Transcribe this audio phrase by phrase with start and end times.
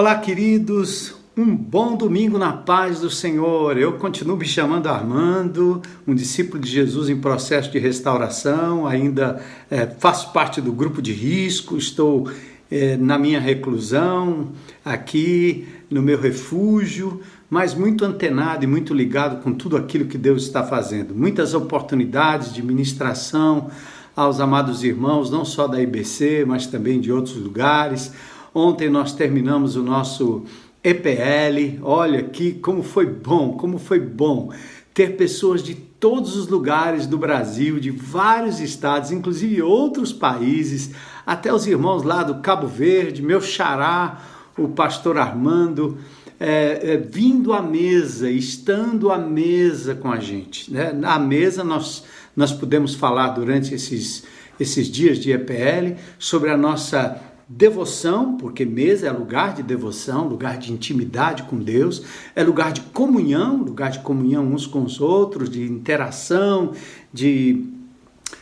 [0.00, 1.16] Olá, queridos.
[1.36, 3.76] Um bom domingo na paz do Senhor.
[3.76, 9.86] Eu continuo me chamando Armando, um discípulo de Jesus em processo de restauração, ainda é,
[9.86, 12.30] faço parte do grupo de risco, estou
[12.70, 14.52] é, na minha reclusão,
[14.84, 17.20] aqui no meu refúgio,
[17.50, 21.12] mas muito antenado e muito ligado com tudo aquilo que Deus está fazendo.
[21.12, 23.68] Muitas oportunidades de ministração
[24.14, 28.12] aos amados irmãos, não só da IBC, mas também de outros lugares
[28.54, 30.44] Ontem nós terminamos o nosso
[30.82, 31.80] EPL.
[31.82, 34.50] Olha aqui como foi bom, como foi bom
[34.94, 40.90] ter pessoas de todos os lugares do Brasil, de vários estados, inclusive outros países,
[41.24, 44.20] até os irmãos lá do Cabo Verde, meu xará,
[44.56, 45.98] o pastor Armando,
[46.40, 50.72] é, é, vindo à mesa, estando à mesa com a gente.
[50.72, 50.92] Né?
[50.92, 52.04] Na mesa nós,
[52.36, 54.24] nós pudemos falar durante esses,
[54.58, 60.58] esses dias de EPL sobre a nossa Devoção, porque mesa é lugar de devoção, lugar
[60.58, 62.02] de intimidade com Deus,
[62.36, 66.72] é lugar de comunhão, lugar de comunhão uns com os outros, de interação,
[67.10, 67.64] de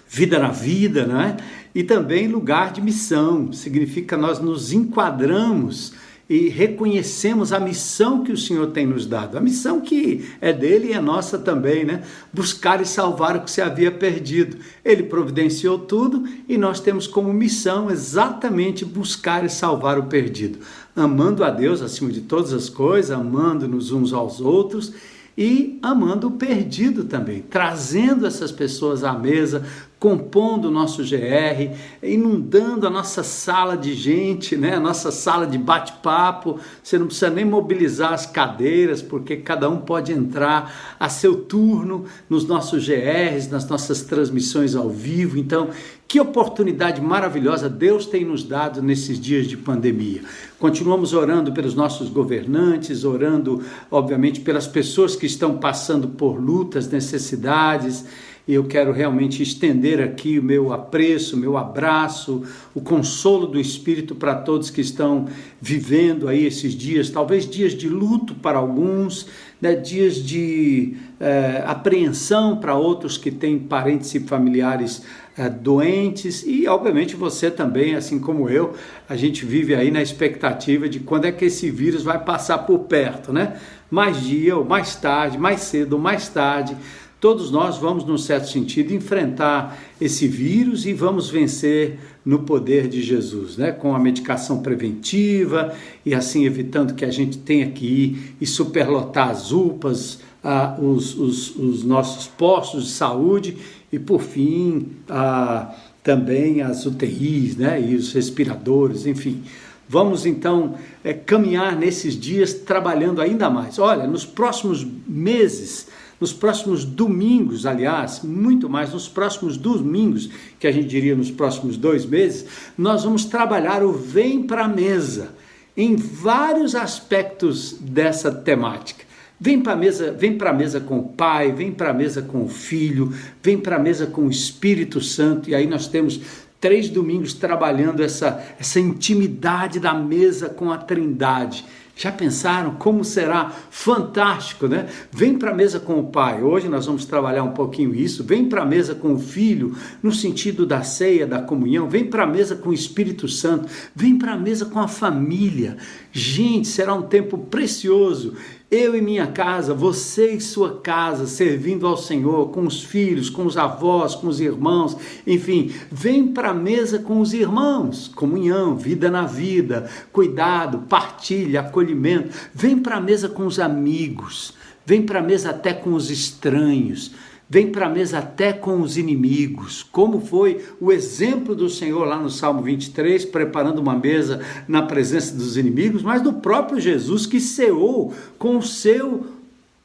[0.08, 1.36] vida na vida, não é?
[1.72, 5.92] E também lugar de missão, significa nós nos enquadramos
[6.28, 10.88] e reconhecemos a missão que o Senhor tem nos dado, a missão que é dele
[10.88, 12.02] e é nossa também, né?
[12.32, 14.56] Buscar e salvar o que se havia perdido.
[14.84, 20.58] Ele providenciou tudo e nós temos como missão exatamente buscar e salvar o perdido,
[20.96, 24.92] amando a Deus acima de todas as coisas, amando-nos uns aos outros
[25.36, 29.66] e amando o perdido também, trazendo essas pessoas à mesa,
[29.98, 34.76] compondo o nosso GR, inundando a nossa sala de gente, né?
[34.76, 36.58] a nossa sala de bate-papo.
[36.82, 42.04] Você não precisa nem mobilizar as cadeiras, porque cada um pode entrar a seu turno
[42.28, 45.38] nos nossos GRs, nas nossas transmissões ao vivo.
[45.38, 45.70] Então,
[46.08, 50.22] que oportunidade maravilhosa Deus tem nos dado nesses dias de pandemia.
[50.58, 58.06] Continuamos orando pelos nossos governantes, orando, obviamente, pelas pessoas que estão passando por lutas, necessidades.
[58.48, 62.42] E eu quero realmente estender aqui o meu apreço, meu abraço,
[62.74, 65.26] o consolo do Espírito para todos que estão
[65.60, 69.26] vivendo aí esses dias, talvez dias de luto para alguns,
[69.60, 75.02] né, dias de é, apreensão para outros que têm parentes e familiares
[75.48, 78.74] doentes e, obviamente, você também, assim como eu,
[79.08, 82.80] a gente vive aí na expectativa de quando é que esse vírus vai passar por
[82.80, 83.60] perto, né?
[83.90, 86.76] Mais dia ou mais tarde, mais cedo ou mais tarde
[87.18, 93.02] Todos nós vamos, num certo sentido, enfrentar esse vírus e vamos vencer no poder de
[93.02, 93.72] Jesus, né?
[93.72, 99.30] com a medicação preventiva e assim evitando que a gente tenha que ir e superlotar
[99.30, 103.56] as UPAs, ah, os, os, os, nossos postos de saúde
[103.92, 107.80] e, por fim, ah, também as UTIs né?
[107.80, 109.42] e os respiradores, enfim.
[109.88, 110.74] Vamos então
[111.04, 113.78] é, caminhar nesses dias trabalhando ainda mais.
[113.78, 115.88] Olha, nos próximos meses
[116.20, 121.76] nos próximos domingos, aliás, muito mais, nos próximos domingos, que a gente diria nos próximos
[121.76, 122.46] dois meses,
[122.76, 125.34] nós vamos trabalhar o Vem para a Mesa
[125.76, 129.04] em vários aspectos dessa temática.
[129.38, 132.22] Vem para a mesa, vem para a mesa com o Pai, vem para a mesa
[132.22, 136.20] com o Filho, vem para a mesa com o Espírito Santo, e aí nós temos
[136.58, 141.66] três domingos trabalhando essa, essa intimidade da mesa com a Trindade.
[141.98, 144.86] Já pensaram como será fantástico, né?
[145.10, 146.42] Vem para a mesa com o pai.
[146.42, 148.22] Hoje nós vamos trabalhar um pouquinho isso.
[148.22, 151.88] Vem para a mesa com o filho, no sentido da ceia, da comunhão.
[151.88, 153.70] Vem para a mesa com o Espírito Santo.
[153.94, 155.78] Vem para a mesa com a família.
[156.12, 158.34] Gente, será um tempo precioso
[158.70, 163.46] eu e minha casa, você e sua casa, servindo ao Senhor, com os filhos, com
[163.46, 169.08] os avós, com os irmãos, enfim, vem para a mesa com os irmãos, comunhão, vida
[169.08, 172.36] na vida, cuidado, partilha, acolhimento.
[172.52, 174.52] Vem para a mesa com os amigos,
[174.84, 177.12] vem para a mesa até com os estranhos
[177.48, 182.18] vem para a mesa até com os inimigos, como foi o exemplo do Senhor lá
[182.18, 187.40] no Salmo 23, preparando uma mesa na presença dos inimigos, mas do próprio Jesus que
[187.40, 189.26] ceou com o seu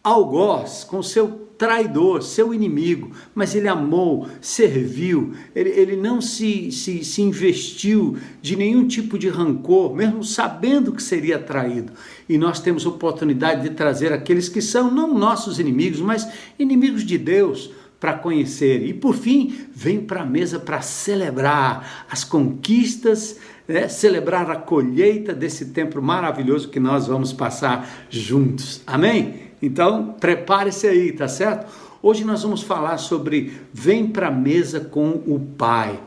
[0.03, 6.71] algoz, com o seu traidor, seu inimigo, mas ele amou, serviu, ele, ele não se,
[6.71, 11.93] se, se investiu de nenhum tipo de rancor, mesmo sabendo que seria traído.
[12.27, 16.27] E nós temos oportunidade de trazer aqueles que são não nossos inimigos, mas
[16.57, 17.69] inimigos de Deus
[17.99, 18.83] para conhecer.
[18.83, 23.37] E por fim, vem para a mesa para celebrar as conquistas,
[23.67, 23.87] né?
[23.87, 28.81] celebrar a colheita desse tempo maravilhoso que nós vamos passar juntos.
[28.87, 29.50] Amém?
[29.61, 31.71] Então, prepare-se aí, tá certo?
[32.01, 35.99] Hoje nós vamos falar sobre vem para a mesa com o Pai.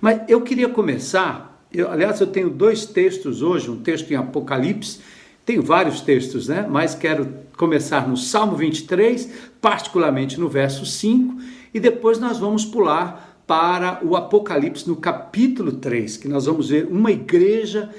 [0.00, 5.00] Mas eu queria começar Eu, aliás, eu tenho dois textos hoje, um texto em Apocalipse,
[5.44, 6.66] tenho vários textos, né?
[6.68, 7.26] Mas quero
[7.56, 11.34] começar no Salmo 23, particularmente no verso 5,
[11.72, 16.86] e depois nós vamos pular para o Apocalipse no capítulo 3, que nós vamos ver
[16.90, 17.90] uma igreja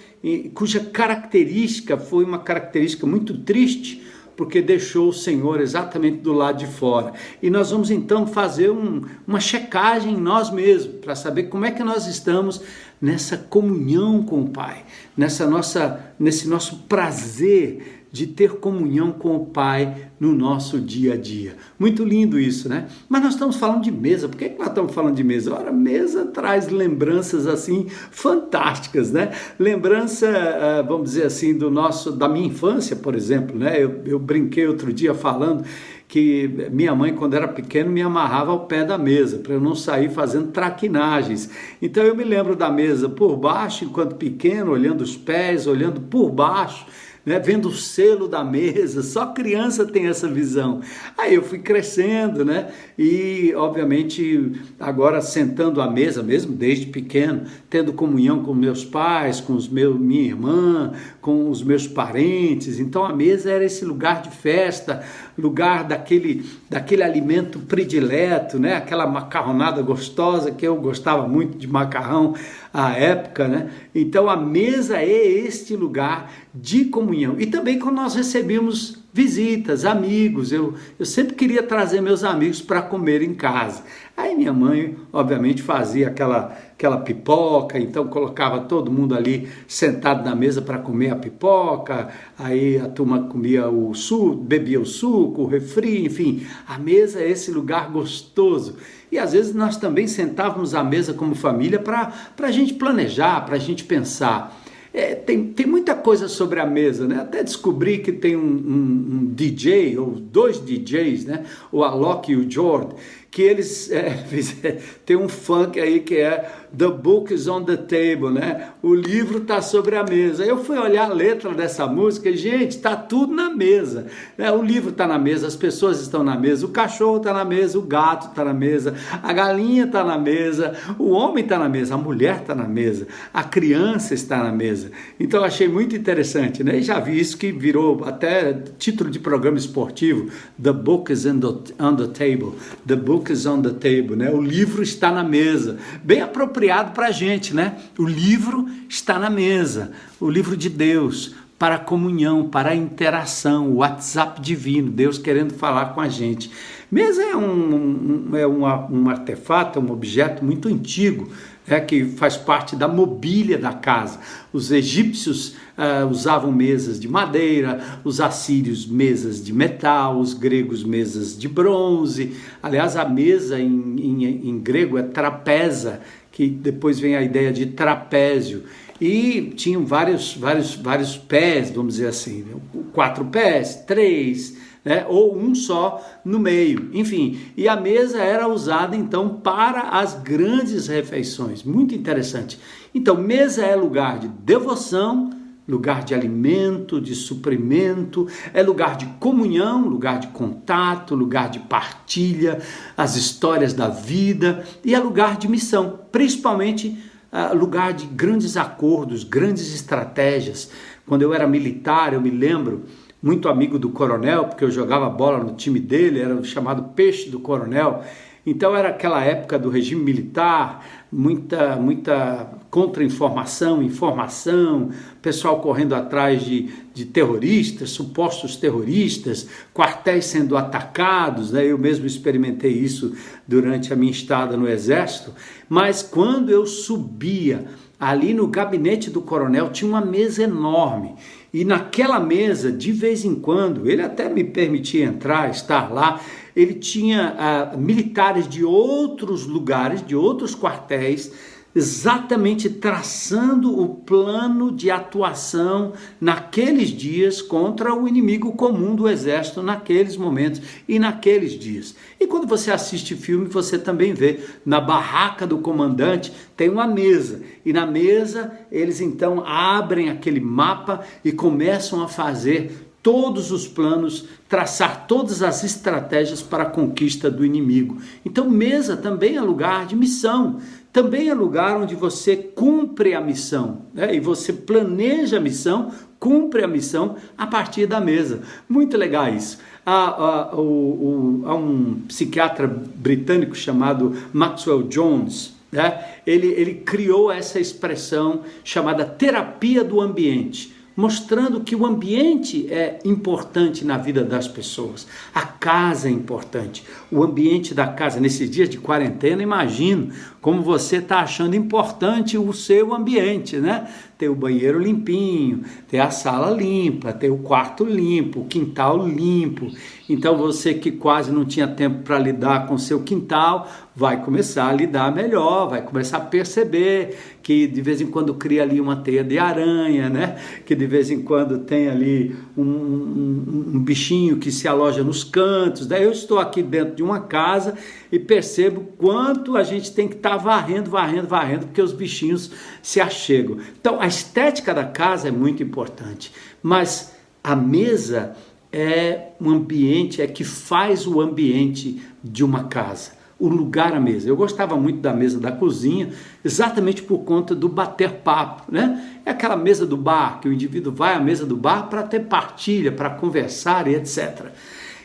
[0.54, 4.02] cuja característica foi uma característica muito triste,
[4.36, 7.14] porque deixou o Senhor exatamente do lado de fora.
[7.42, 11.72] E nós vamos então fazer um, uma checagem em nós mesmos, para saber como é
[11.72, 12.62] que nós estamos
[13.02, 14.84] nessa comunhão com o Pai,
[15.16, 21.18] nessa nossa, nesse nosso prazer de ter comunhão com o Pai no nosso dia a
[21.18, 21.56] dia.
[21.80, 22.88] Muito lindo isso, né?
[23.10, 24.30] Mas nós estamos falando de mesa.
[24.30, 25.52] Por que nós estamos falando de mesa?
[25.52, 29.32] Ora, mesa traz lembranças assim fantásticas, né?
[29.58, 33.84] Lembrança, ah, vamos dizer assim, do nosso, da minha infância, por exemplo, né?
[33.84, 35.66] Eu, eu brinquei outro dia falando
[36.08, 39.74] que minha mãe, quando era pequeno, me amarrava ao pé da mesa para eu não
[39.74, 41.50] sair fazendo traquinagens.
[41.82, 46.30] Então eu me lembro da mesa por baixo, enquanto pequeno, olhando os pés, olhando por
[46.30, 46.86] baixo
[47.26, 50.82] né, vendo o selo da mesa, só criança tem essa visão.
[51.18, 52.72] Aí eu fui crescendo, né?
[52.98, 59.54] E obviamente agora sentando à mesa mesmo desde pequeno, tendo comunhão com meus pais, com
[59.54, 60.92] os meus minha irmã,
[61.22, 62.80] com os meus parentes.
[62.80, 65.04] Então a mesa era esse lugar de festa,
[65.38, 68.76] lugar daquele daquele alimento predileto, né?
[68.76, 72.36] Aquela macarronada gostosa que eu gostava muito de macarrão
[72.74, 73.70] à época, né?
[73.94, 77.36] Então a mesa é este lugar de comunhão.
[77.40, 82.82] E também quando nós recebemos visitas, amigos, eu, eu sempre queria trazer meus amigos para
[82.82, 83.84] comer em casa.
[84.18, 90.36] Aí minha mãe, obviamente, fazia aquela, aquela pipoca, então colocava todo mundo ali sentado na
[90.36, 95.48] mesa para comer a pipoca, aí a turma comia o suco, bebia o suco, o
[95.48, 98.78] refri, enfim, a mesa é esse lugar gostoso.
[99.12, 102.12] E às vezes nós também sentávamos à mesa como família para
[102.42, 104.62] a gente planejar, para a gente pensar.
[104.94, 107.20] É, tem, tem muita coisa sobre a mesa, né?
[107.20, 111.46] Até descobri que tem um, um, um DJ, ou dois DJs, né?
[111.72, 112.94] O Alok e o Jord,
[113.34, 114.24] que eles é,
[115.04, 118.70] tem um funk aí que é The Book is on the Table, né?
[118.82, 120.44] O livro está sobre a mesa.
[120.44, 124.08] Eu fui olhar a letra dessa música e, gente, está tudo na mesa.
[124.38, 124.52] Né?
[124.52, 127.78] O livro está na mesa, as pessoas estão na mesa, o cachorro está na mesa,
[127.78, 131.94] o gato está na mesa, a galinha está na mesa, o homem está na mesa,
[131.94, 134.92] a mulher está na mesa, a criança está na mesa.
[135.20, 136.78] Então achei muito interessante, né?
[136.78, 140.30] E já vi isso que virou até título de programa esportivo:
[140.62, 142.54] The Book is on the, on the Table.
[142.88, 144.30] The Book is on the table, né?
[144.30, 145.78] O livro está na mesa.
[146.04, 147.78] Bem apropriado para a gente, né?
[147.98, 149.92] O livro está na mesa.
[150.20, 155.54] O livro de Deus para a comunhão, para a interação, o WhatsApp divino, Deus querendo
[155.54, 156.52] falar com a gente.
[156.92, 161.32] Mesa é um, um é um artefato, é um objeto muito antigo,
[161.68, 164.20] é, que faz parte da mobília da casa.
[164.52, 171.38] Os egípcios uh, usavam mesas de madeira, os assírios mesas de metal, os gregos mesas
[171.38, 172.36] de bronze.
[172.62, 176.02] Aliás, a mesa em, em, em grego é trapeza,
[176.32, 178.64] que depois vem a ideia de trapézio.
[179.00, 182.46] E tinham vários, vários, vários pés, vamos dizer assim,
[182.92, 185.06] quatro pés, três, né?
[185.08, 186.90] ou um só no meio.
[186.94, 191.64] Enfim, e a mesa era usada então para as grandes refeições.
[191.64, 192.60] Muito interessante.
[192.94, 195.32] Então, mesa é lugar de devoção,
[195.68, 202.60] lugar de alimento, de suprimento, é lugar de comunhão, lugar de contato, lugar de partilha,
[202.98, 206.98] as histórias da vida e é lugar de missão, principalmente
[207.32, 210.70] uh, lugar de grandes acordos, grandes estratégias.
[211.06, 212.84] Quando eu era militar, eu me lembro
[213.24, 217.30] muito amigo do coronel, porque eu jogava bola no time dele, era o chamado peixe
[217.30, 218.04] do coronel.
[218.46, 224.90] Então era aquela época do regime militar, muita muita contra-informação, informação,
[225.22, 231.64] pessoal correndo atrás de, de terroristas, supostos terroristas, quartéis sendo atacados, né?
[231.66, 233.16] eu mesmo experimentei isso
[233.48, 235.34] durante a minha estada no exército,
[235.70, 237.66] mas quando eu subia
[237.98, 241.16] ali no gabinete do coronel tinha uma mesa enorme
[241.54, 246.20] e naquela mesa, de vez em quando, ele até me permitia entrar, estar lá.
[246.56, 251.32] Ele tinha ah, militares de outros lugares, de outros quartéis,
[251.76, 260.16] exatamente traçando o plano de atuação naqueles dias contra o inimigo comum do exército naqueles
[260.16, 261.96] momentos e naqueles dias.
[262.20, 267.42] E quando você assiste filme, você também vê na barraca do comandante tem uma mesa
[267.66, 274.26] e na mesa eles então abrem aquele mapa e começam a fazer todos os planos,
[274.48, 277.98] traçar todas as estratégias para a conquista do inimigo.
[278.24, 280.62] Então, mesa também é lugar de missão
[280.94, 284.16] também é lugar onde você cumpre a missão, né?
[284.16, 288.44] e você planeja a missão, cumpre a missão a partir da mesa.
[288.70, 289.58] Muito legal isso.
[289.84, 296.06] Há, há, o, o, há um psiquiatra britânico chamado Maxwell Jones, né?
[296.28, 303.84] ele, ele criou essa expressão chamada terapia do ambiente mostrando que o ambiente é importante
[303.84, 305.08] na vida das pessoas.
[305.34, 306.84] A casa é importante.
[307.12, 312.54] O ambiente da casa, nesses dias de quarentena, imagino como você está achando importante o
[312.54, 313.88] seu ambiente, né?
[314.18, 319.72] Ter o banheiro limpinho, ter a sala limpa, ter o quarto limpo, o quintal limpo.
[320.14, 324.74] Então você que quase não tinha tempo para lidar com seu quintal, vai começar a
[324.74, 329.24] lidar melhor, vai começar a perceber que de vez em quando cria ali uma teia
[329.24, 330.38] de aranha, né?
[330.66, 335.24] Que de vez em quando tem ali um, um, um bichinho que se aloja nos
[335.24, 335.88] cantos.
[335.88, 337.74] Daí eu estou aqui dentro de uma casa
[338.12, 342.52] e percebo quanto a gente tem que estar tá varrendo, varrendo, varrendo, porque os bichinhos
[342.84, 343.58] se achegam.
[343.80, 348.36] Então a estética da casa é muito importante, mas a mesa
[348.74, 354.30] é um ambiente, é que faz o ambiente de uma casa o lugar à mesa.
[354.30, 356.14] Eu gostava muito da mesa da cozinha,
[356.46, 359.20] exatamente por conta do bater papo, né?
[359.26, 362.22] É aquela mesa do bar, que o indivíduo vai à mesa do bar para ter
[362.22, 364.46] partilha, para conversar e etc.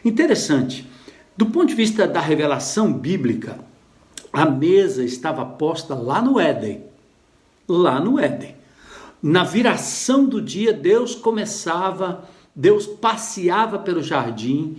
[0.05, 0.89] Interessante.
[1.37, 3.59] Do ponto de vista da revelação bíblica,
[4.33, 6.85] a mesa estava posta lá no Éden.
[7.69, 8.55] Lá no Éden.
[9.21, 12.25] Na viração do dia, Deus começava,
[12.59, 14.77] Deus passeava pelo jardim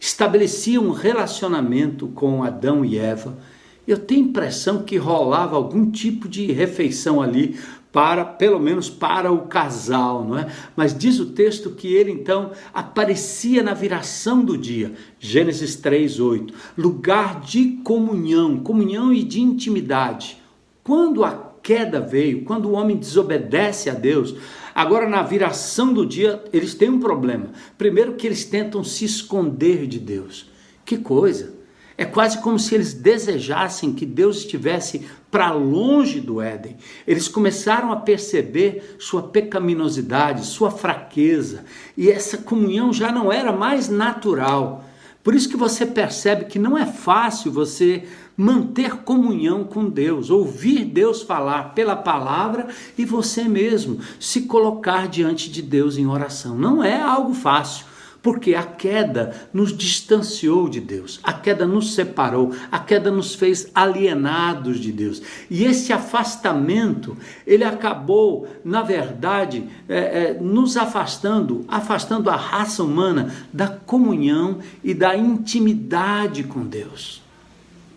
[0.00, 3.38] estabelecia um relacionamento com Adão e Eva.
[3.86, 7.56] Eu tenho impressão que rolava algum tipo de refeição ali
[7.92, 10.46] para, pelo menos para o casal, não é?
[10.74, 14.92] Mas diz o texto que ele então aparecia na viração do dia.
[15.18, 20.38] Gênesis 3:8, lugar de comunhão, comunhão e de intimidade.
[20.82, 24.34] Quando a queda veio, quando o homem desobedece a Deus,
[24.74, 27.50] Agora, na viração do dia, eles têm um problema.
[27.76, 30.50] Primeiro, que eles tentam se esconder de Deus.
[30.84, 31.60] Que coisa!
[32.00, 36.78] É quase como se eles desejassem que Deus estivesse para longe do Éden.
[37.06, 41.62] Eles começaram a perceber sua pecaminosidade, sua fraqueza,
[41.94, 44.86] e essa comunhão já não era mais natural.
[45.22, 48.04] Por isso que você percebe que não é fácil você
[48.40, 55.50] manter comunhão com Deus, ouvir Deus falar pela palavra e você mesmo se colocar diante
[55.50, 56.56] de Deus em oração.
[56.56, 57.90] Não é algo fácil.
[58.22, 63.70] Porque a queda nos distanciou de Deus, a queda nos separou, a queda nos fez
[63.74, 65.22] alienados de Deus.
[65.48, 67.16] E esse afastamento,
[67.46, 74.92] ele acabou, na verdade, é, é, nos afastando, afastando a raça humana da comunhão e
[74.92, 77.22] da intimidade com Deus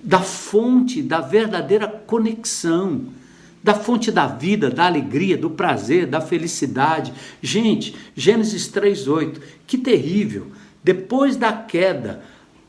[0.04, 3.06] da fonte da verdadeira conexão,
[3.64, 7.14] da fonte da vida, da alegria, do prazer, da felicidade.
[7.42, 10.48] Gente, Gênesis 3:8, que terrível!
[10.84, 12.22] Depois da queda,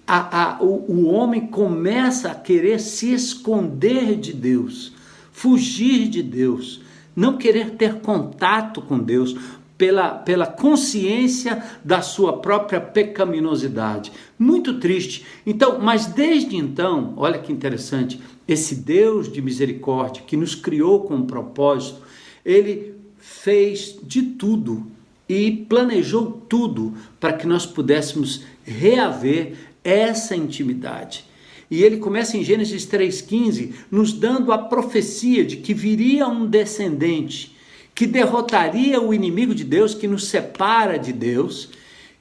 [0.06, 4.92] a, a, o, o homem começa a querer se esconder de Deus,
[5.32, 6.80] fugir de Deus,
[7.16, 9.36] não querer ter contato com Deus,
[9.84, 14.10] pela, pela consciência da sua própria pecaminosidade.
[14.38, 15.26] Muito triste.
[15.44, 21.16] Então, mas desde então, olha que interessante, esse Deus de misericórdia que nos criou com
[21.16, 22.00] um propósito,
[22.42, 24.86] ele fez de tudo
[25.28, 29.52] e planejou tudo para que nós pudéssemos reaver
[29.84, 31.26] essa intimidade.
[31.70, 37.53] E ele começa em Gênesis 3,15, nos dando a profecia de que viria um descendente
[37.94, 41.70] que derrotaria o inimigo de Deus que nos separa de Deus,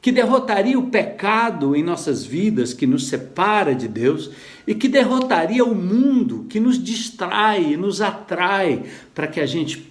[0.01, 4.31] que derrotaria o pecado em nossas vidas que nos separa de Deus
[4.67, 8.83] e que derrotaria o mundo que nos distrai, nos atrai
[9.15, 9.89] para que a gente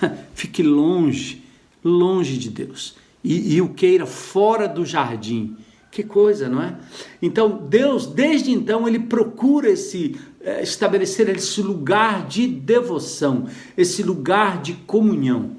[0.34, 1.42] fique longe,
[1.84, 5.56] longe de Deus e, e o queira fora do jardim.
[5.90, 6.76] Que coisa, não é?
[7.20, 10.16] Então, Deus, desde então, ele procura esse
[10.62, 15.50] estabelecer esse lugar de devoção, esse lugar de comunhão.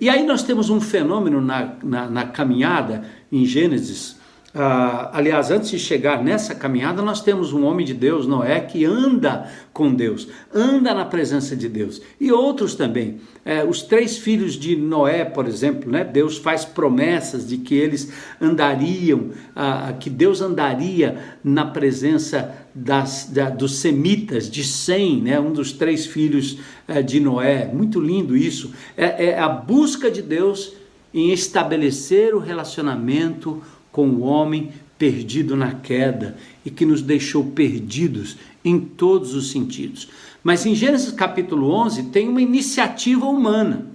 [0.00, 4.16] E aí nós temos um fenômeno na, na, na caminhada em Gênesis
[4.56, 8.84] ah, aliás, antes de chegar nessa caminhada, nós temos um homem de Deus, Noé, que
[8.84, 12.00] anda com Deus, anda na presença de Deus.
[12.20, 13.20] E outros também.
[13.44, 16.04] É, os três filhos de Noé, por exemplo, né?
[16.04, 23.48] Deus faz promessas de que eles andariam, ah, que Deus andaria na presença das, da,
[23.50, 25.38] dos semitas, de Sem, né?
[25.38, 27.70] um dos três filhos é, de Noé.
[27.72, 28.72] Muito lindo isso.
[28.96, 30.72] É, é a busca de Deus
[31.12, 33.62] em estabelecer o relacionamento
[33.92, 40.08] com o homem perdido na queda e que nos deixou perdidos em todos os sentidos.
[40.42, 43.86] Mas em Gênesis capítulo 11 tem uma iniciativa humana.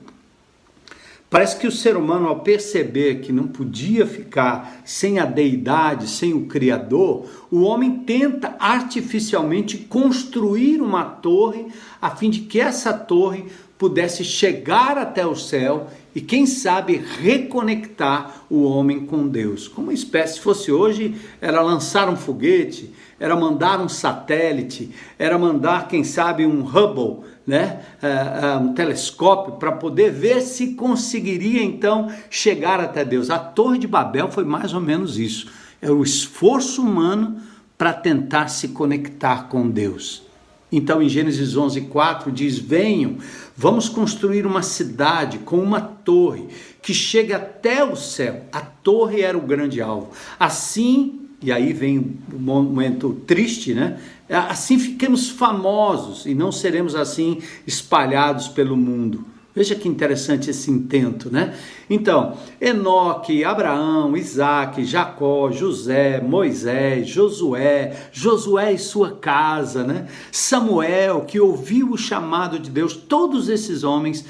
[1.29, 6.33] Parece que o ser humano, ao perceber que não podia ficar sem a deidade, sem
[6.33, 11.67] o Criador, o homem tenta artificialmente construir uma torre
[12.01, 13.45] a fim de que essa torre
[13.77, 19.67] pudesse chegar até o céu e, quem sabe, reconectar o homem com Deus.
[19.67, 25.37] Como uma espécie, se fosse hoje, era lançar um foguete, era mandar um satélite, era
[25.37, 32.07] mandar, quem sabe, um Hubble né, uh, um telescópio para poder ver se conseguiria então
[32.29, 33.31] chegar até Deus.
[33.31, 35.47] A Torre de Babel foi mais ou menos isso.
[35.81, 37.41] É o esforço humano
[37.75, 40.23] para tentar se conectar com Deus.
[40.71, 43.17] Então, em Gênesis 11:4 diz: "Venham,
[43.55, 46.47] vamos construir uma cidade com uma torre
[46.81, 48.45] que chegue até o céu".
[48.51, 50.11] A torre era o grande alvo.
[50.39, 53.99] Assim, e aí vem o momento triste, né?
[54.29, 59.25] Assim fiquemos famosos e não seremos assim espalhados pelo mundo.
[59.55, 61.57] Veja que interessante esse intento, né?
[61.89, 70.07] Então, Enoque, Abraão, Isaac, Jacó, José, Moisés, Josué, Josué e sua casa, né?
[70.31, 74.23] Samuel, que ouviu o chamado de Deus, todos esses homens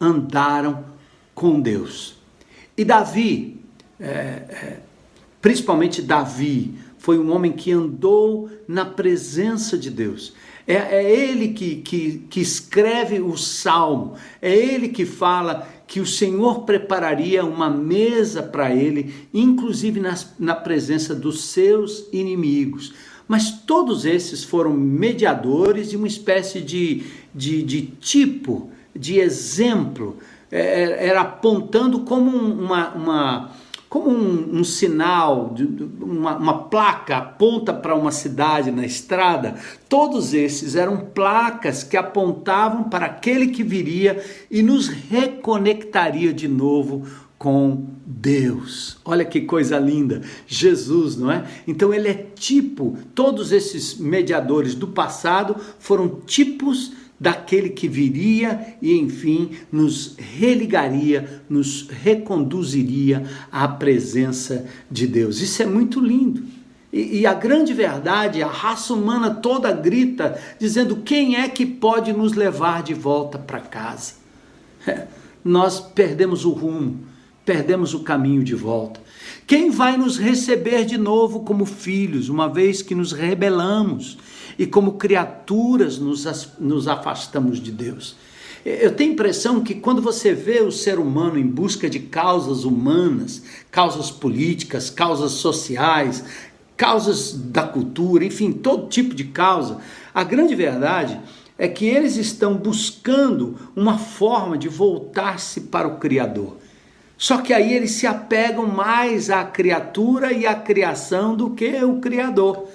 [0.00, 0.84] andaram
[1.34, 2.16] com Deus.
[2.76, 3.60] E Davi,
[3.98, 4.80] é, é,
[5.40, 10.34] principalmente Davi, foi um homem que andou na presença de Deus.
[10.66, 16.06] É, é ele que, que, que escreve o salmo, é ele que fala que o
[16.06, 22.92] Senhor prepararia uma mesa para ele, inclusive nas, na presença dos seus inimigos.
[23.26, 27.04] Mas todos esses foram mediadores de uma espécie de,
[27.34, 30.18] de, de tipo, de exemplo,
[30.52, 33.50] é, é era apontando como uma, uma
[33.88, 35.54] como um, um sinal,
[36.00, 39.54] uma, uma placa aponta para uma cidade na estrada,
[39.88, 47.06] todos esses eram placas que apontavam para aquele que viria e nos reconectaria de novo
[47.38, 48.98] com Deus.
[49.04, 51.46] Olha que coisa linda, Jesus, não é?
[51.66, 58.96] Então ele é tipo, todos esses mediadores do passado foram tipos daquele que viria e,
[58.96, 65.40] enfim, nos religaria, nos reconduziria à presença de Deus.
[65.40, 66.44] Isso é muito lindo.
[66.92, 72.12] E, e, a grande verdade, a raça humana toda grita, dizendo: quem é que pode
[72.12, 74.14] nos levar de volta para casa?
[74.86, 75.06] É,
[75.44, 77.00] nós perdemos o rumo,
[77.44, 79.00] perdemos o caminho de volta.
[79.46, 84.18] Quem vai nos receber de novo como filhos, uma vez que nos rebelamos
[84.58, 86.26] e como criaturas nos,
[86.58, 88.16] nos afastamos de Deus.
[88.64, 92.64] Eu tenho a impressão que quando você vê o ser humano em busca de causas
[92.64, 96.24] humanas, causas políticas, causas sociais,
[96.76, 99.78] causas da cultura, enfim, todo tipo de causa,
[100.12, 101.20] a grande verdade
[101.56, 106.56] é que eles estão buscando uma forma de voltar-se para o Criador.
[107.16, 111.98] Só que aí eles se apegam mais à criatura e à criação do que o
[111.98, 112.68] Criador.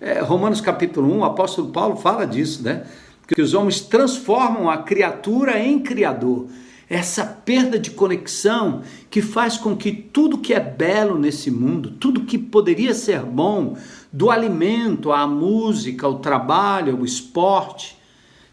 [0.00, 2.84] É, Romanos capítulo 1, o apóstolo Paulo fala disso, né?
[3.26, 6.48] Que os homens transformam a criatura em criador.
[6.88, 12.24] Essa perda de conexão que faz com que tudo que é belo nesse mundo, tudo
[12.24, 13.76] que poderia ser bom,
[14.12, 17.98] do alimento à música, ao trabalho, ao esporte,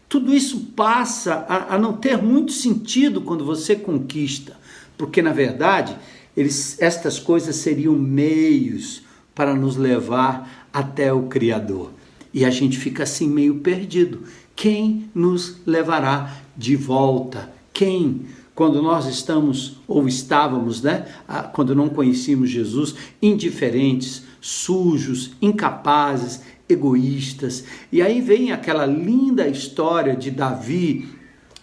[0.08, 4.56] tudo isso passa a, a não ter muito sentido quando você conquista,
[4.96, 5.96] porque na verdade
[6.36, 9.02] eles, estas coisas seriam meios
[9.34, 11.92] para nos levar até o Criador.
[12.32, 14.24] E a gente fica assim meio perdido.
[14.56, 17.48] Quem nos levará de volta?
[17.72, 18.22] Quem?
[18.56, 21.06] Quando nós estamos ou estávamos, né?
[21.52, 27.64] Quando não conhecíamos Jesus, indiferentes, sujos, incapazes, egoístas.
[27.92, 31.08] E aí vem aquela linda história de Davi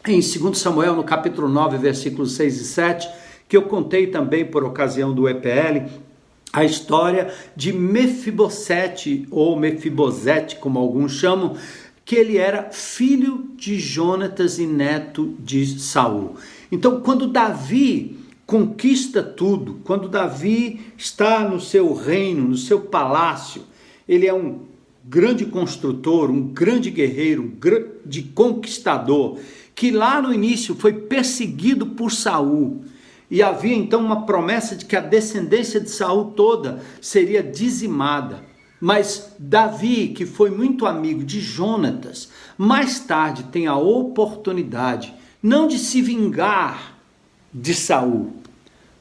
[0.07, 3.09] em 2 Samuel, no capítulo 9, versículos 6 e 7,
[3.47, 5.89] que eu contei também por ocasião do EPL,
[6.53, 11.55] a história de Mefibosete, ou Mefibosete, como alguns chamam,
[12.03, 16.35] que ele era filho de Jonatas e neto de Saul.
[16.71, 23.63] Então, quando Davi conquista tudo, quando Davi está no seu reino, no seu palácio,
[24.07, 24.59] ele é um
[25.05, 29.39] grande construtor, um grande guerreiro, um grande conquistador,
[29.73, 32.83] que lá no início foi perseguido por Saul
[33.31, 38.43] e havia então uma promessa de que a descendência de Saul toda seria dizimada.
[38.79, 45.79] Mas Davi, que foi muito amigo de Jonatas, mais tarde tem a oportunidade não de
[45.79, 46.97] se vingar
[47.53, 48.33] de Saul,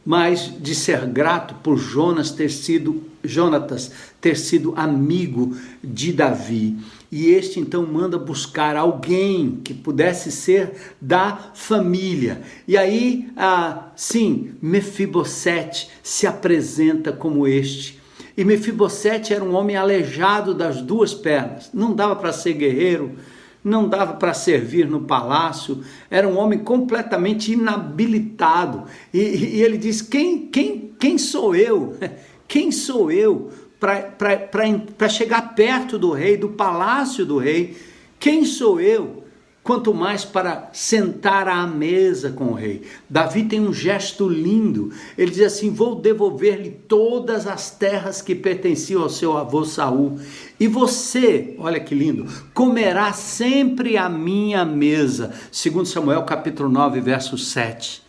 [0.07, 3.90] mas de ser grato por Jonas ter sido Jonatas
[4.21, 6.79] ter sido amigo de Davi.
[7.11, 12.40] E este então manda buscar alguém que pudesse ser da família.
[12.68, 18.01] E aí, ah, sim, Mefibosete se apresenta como este.
[18.37, 21.68] E Mefibosete era um homem aleijado das duas pernas.
[21.75, 23.16] Não dava para ser guerreiro,
[23.62, 28.85] não dava para servir no palácio, era um homem completamente inabilitado.
[29.12, 31.96] E, e ele diz: quem, quem, quem sou eu?
[32.51, 37.77] Quem sou eu para chegar perto do rei, do palácio do rei?
[38.19, 39.25] Quem sou eu?
[39.62, 42.83] Quanto mais para sentar à mesa com o rei.
[43.09, 44.90] Davi tem um gesto lindo.
[45.16, 50.19] Ele diz assim: Vou devolver-lhe todas as terras que pertenciam ao seu avô Saul.
[50.59, 55.33] E você, olha que lindo, comerá sempre a minha mesa.
[55.53, 58.03] Segundo Samuel capítulo 9, verso 7.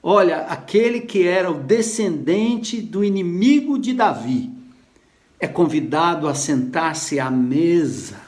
[0.00, 4.55] Olha, aquele que era o descendente do inimigo de Davi
[5.38, 8.20] é convidado a sentar-se à mesa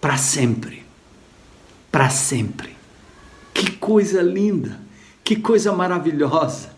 [0.00, 0.84] para sempre.
[1.90, 2.76] Para sempre.
[3.52, 4.80] Que coisa linda,
[5.24, 6.76] que coisa maravilhosa.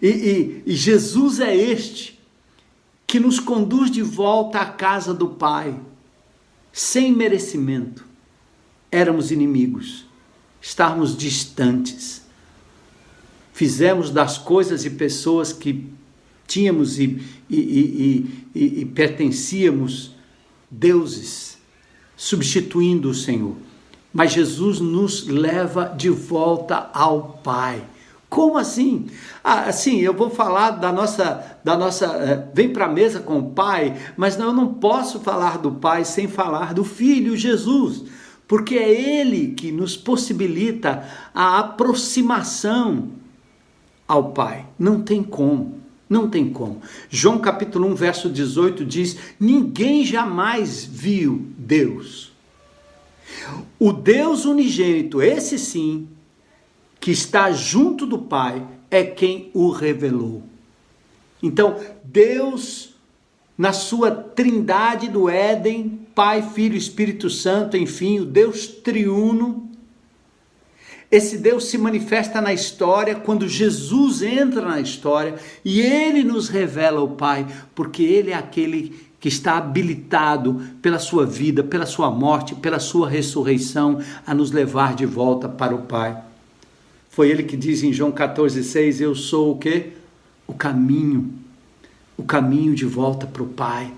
[0.00, 2.18] E, e, e, Jesus é este
[3.06, 5.78] que nos conduz de volta à casa do Pai,
[6.72, 8.04] sem merecimento.
[8.90, 10.06] Éramos inimigos,
[10.60, 12.22] estávamos distantes
[13.58, 15.84] fizemos das coisas e pessoas que
[16.48, 20.16] tínhamos e, e, e, e pertencíamos
[20.68, 21.58] deuses,
[22.16, 23.54] substituindo o Senhor.
[24.12, 27.84] Mas Jesus nos leva de volta ao Pai.
[28.28, 29.06] Como assim?
[29.44, 33.38] Ah, assim, eu vou falar da nossa, da nossa, uh, vem para a mesa com
[33.38, 38.04] o Pai, mas não, eu não posso falar do Pai sem falar do Filho Jesus,
[38.46, 43.10] porque é Ele que nos possibilita a aproximação
[44.06, 44.66] ao Pai.
[44.78, 45.77] Não tem como.
[46.08, 46.80] Não tem como.
[47.10, 52.32] João capítulo 1, verso 18 diz: Ninguém jamais viu Deus.
[53.78, 56.08] O Deus unigênito, esse sim,
[56.98, 60.42] que está junto do Pai, é quem o revelou.
[61.42, 62.94] Então, Deus,
[63.56, 69.67] na sua trindade do Éden, Pai, Filho Espírito Santo, enfim, o Deus triuno,
[71.10, 77.00] esse Deus se manifesta na história quando Jesus entra na história e ele nos revela
[77.00, 82.54] o Pai, porque ele é aquele que está habilitado pela sua vida, pela sua morte,
[82.54, 86.16] pela sua ressurreição a nos levar de volta para o Pai.
[87.08, 89.92] Foi ele que diz em João 14:6, eu sou o que?
[90.46, 91.32] O caminho.
[92.16, 93.90] O caminho de volta para o Pai.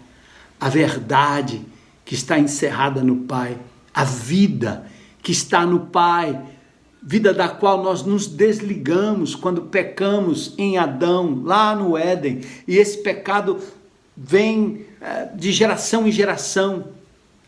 [0.61, 1.61] A verdade
[2.05, 3.59] que está encerrada no Pai,
[3.93, 4.87] a vida
[5.23, 6.41] que está no Pai
[7.03, 12.99] vida da qual nós nos desligamos quando pecamos em Adão, lá no Éden, e esse
[12.99, 13.59] pecado
[14.17, 16.89] vem eh, de geração em geração.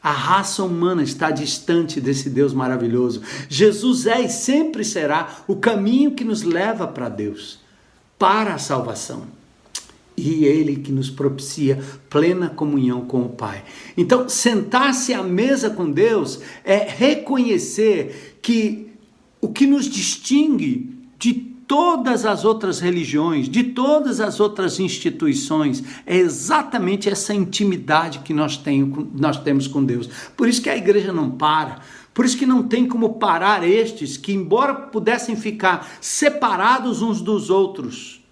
[0.03, 3.23] A raça humana está distante desse Deus maravilhoso.
[3.49, 7.61] Jesus é e sempre será o caminho que nos leva para Deus,
[8.19, 9.27] para a salvação.
[10.17, 11.79] E Ele que nos propicia
[12.11, 13.63] plena comunhão com o Pai.
[13.97, 18.92] Então, sentar-se à mesa com Deus é reconhecer que
[19.43, 21.35] o que nos distingue de
[21.67, 28.63] todas as outras religiões, de todas as outras instituições, é exatamente essa intimidade que nós,
[29.13, 30.09] nós temos com Deus.
[30.37, 31.81] Por isso que a igreja não para.
[32.15, 37.51] Por isso que não tem como parar estes que, embora pudessem ficar separados uns dos
[37.51, 38.23] outros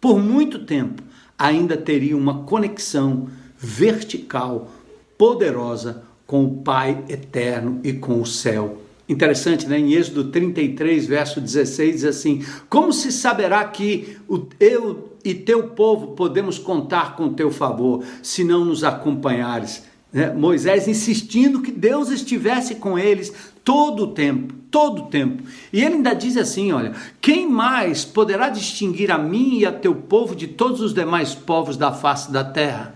[0.00, 1.02] por muito tempo,
[1.36, 4.70] ainda teriam uma conexão vertical,
[5.18, 9.78] poderosa com o Pai eterno e com o céu Interessante, né?
[9.78, 14.16] Em Êxodo 33, verso 16, diz assim: Como se saberá que
[14.58, 19.82] eu e teu povo podemos contar com teu favor, se não nos acompanhares?
[20.10, 20.32] Né?
[20.32, 25.42] Moisés insistindo que Deus estivesse com eles todo o tempo, todo o tempo.
[25.70, 29.94] E ele ainda diz assim: olha, quem mais poderá distinguir a mim e a teu
[29.94, 32.94] povo de todos os demais povos da face da terra?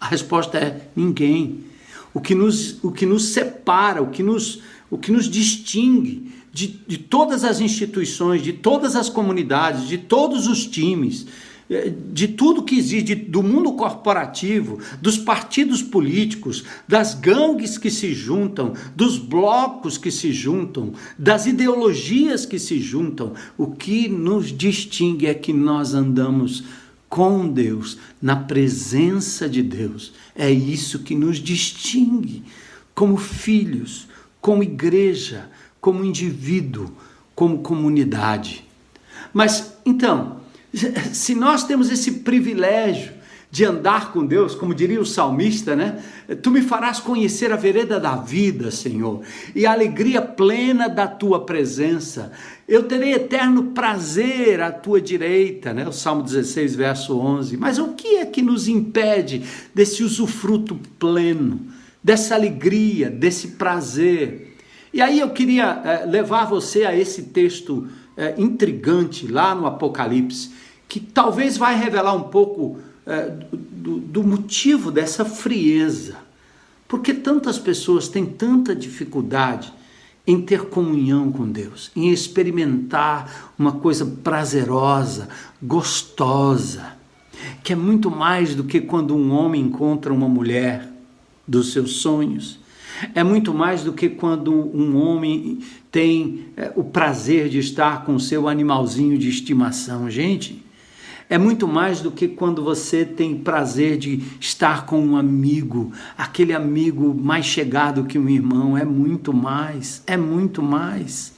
[0.00, 1.64] A resposta é: ninguém.
[2.14, 4.62] O que nos, o que nos separa, o que nos
[4.92, 10.46] o que nos distingue de, de todas as instituições, de todas as comunidades, de todos
[10.46, 11.26] os times,
[11.70, 18.12] eh, de tudo que existe, do mundo corporativo, dos partidos políticos, das gangues que se
[18.12, 25.26] juntam, dos blocos que se juntam, das ideologias que se juntam, o que nos distingue
[25.26, 26.64] é que nós andamos
[27.08, 30.12] com Deus, na presença de Deus.
[30.36, 32.42] É isso que nos distingue
[32.94, 34.11] como filhos,
[34.42, 35.48] como igreja,
[35.80, 36.90] como indivíduo,
[37.34, 38.68] como comunidade.
[39.32, 40.40] Mas então,
[41.14, 46.02] se nós temos esse privilégio de andar com Deus, como diria o salmista, né?
[46.42, 49.20] Tu me farás conhecer a vereda da vida, Senhor,
[49.54, 52.32] e a alegria plena da tua presença.
[52.66, 55.86] Eu terei eterno prazer à tua direita, né?
[55.86, 57.58] O Salmo 16, verso 11.
[57.58, 59.42] Mas o que é que nos impede
[59.74, 61.60] desse usufruto pleno,
[62.02, 64.56] dessa alegria, desse prazer?
[64.92, 70.50] E aí eu queria é, levar você a esse texto é, intrigante lá no Apocalipse,
[70.88, 76.16] que talvez vai revelar um pouco é, do, do motivo dessa frieza.
[76.86, 79.72] Porque tantas pessoas têm tanta dificuldade
[80.26, 85.28] em ter comunhão com Deus, em experimentar uma coisa prazerosa,
[85.60, 86.96] gostosa,
[87.64, 90.91] que é muito mais do que quando um homem encontra uma mulher
[91.52, 92.58] dos seus sonhos.
[93.14, 95.58] É muito mais do que quando um homem
[95.90, 100.08] tem é, o prazer de estar com seu animalzinho de estimação.
[100.08, 100.64] Gente,
[101.28, 106.54] é muito mais do que quando você tem prazer de estar com um amigo, aquele
[106.54, 108.78] amigo mais chegado que um irmão.
[108.78, 111.34] É muito mais, é muito mais.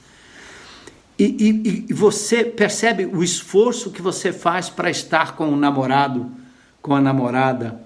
[1.19, 6.29] E, e, e você percebe o esforço que você faz para estar com o namorado,
[6.81, 7.81] com a namorada,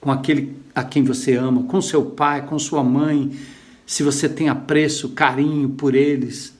[0.00, 3.30] com aquele a quem você ama, com seu pai, com sua mãe,
[3.86, 6.56] se você tem apreço, carinho por eles.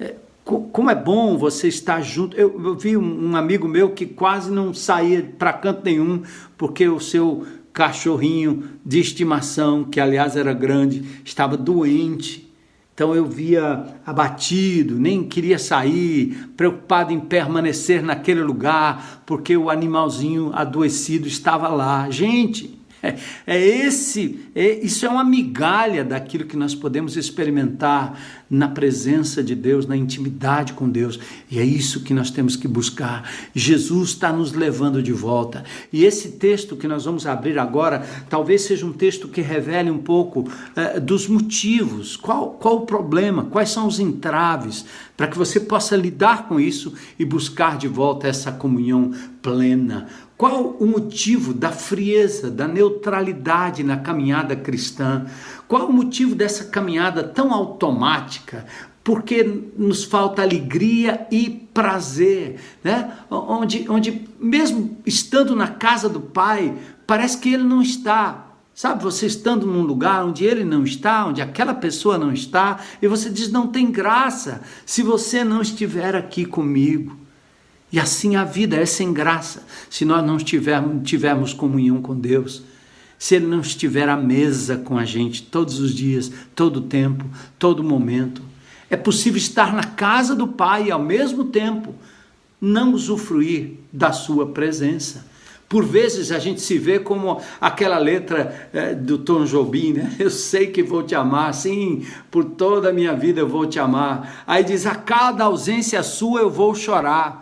[0.00, 2.36] É, como é bom você estar junto.
[2.36, 6.22] Eu, eu vi um, um, amigo meu que quase não saía para canto nenhum,
[6.56, 12.50] porque o seu cachorrinho de estimação, que aliás era grande, estava doente.
[12.94, 20.50] Então eu via abatido, nem queria sair, preocupado em permanecer naquele lugar, porque o animalzinho
[20.52, 22.10] adoecido estava lá.
[22.10, 28.68] Gente, é, é esse, é, isso é uma migalha daquilo que nós podemos experimentar na
[28.68, 31.18] presença de Deus, na intimidade com Deus.
[31.50, 33.28] E é isso que nós temos que buscar.
[33.54, 35.64] Jesus está nos levando de volta.
[35.90, 39.98] E esse texto que nós vamos abrir agora, talvez seja um texto que revele um
[39.98, 44.84] pouco uh, dos motivos, qual, qual o problema, quais são os entraves,
[45.16, 50.08] para que você possa lidar com isso e buscar de volta essa comunhão plena.
[50.42, 55.24] Qual o motivo da frieza, da neutralidade na caminhada cristã?
[55.68, 58.66] Qual o motivo dessa caminhada tão automática?
[59.04, 59.44] Porque
[59.78, 63.12] nos falta alegria e prazer, né?
[63.30, 66.76] Onde, onde mesmo estando na casa do Pai,
[67.06, 68.48] parece que Ele não está.
[68.74, 73.06] Sabe, você estando num lugar onde ele não está, onde aquela pessoa não está, e
[73.06, 77.21] você diz: não tem graça se você não estiver aqui comigo.
[77.92, 82.62] E assim a vida é sem graça se nós não tivermos, tivermos comunhão com Deus
[83.22, 87.24] se Ele não estiver à mesa com a gente todos os dias, todo tempo,
[87.56, 88.42] todo momento.
[88.90, 91.94] É possível estar na casa do Pai e ao mesmo tempo
[92.60, 95.24] não usufruir da Sua presença.
[95.68, 100.14] Por vezes a gente se vê como aquela letra é, do Tom Jobim, né?
[100.18, 103.78] Eu sei que vou te amar, sim, por toda a minha vida eu vou te
[103.78, 104.42] amar.
[104.48, 107.41] Aí diz: a cada ausência sua eu vou chorar.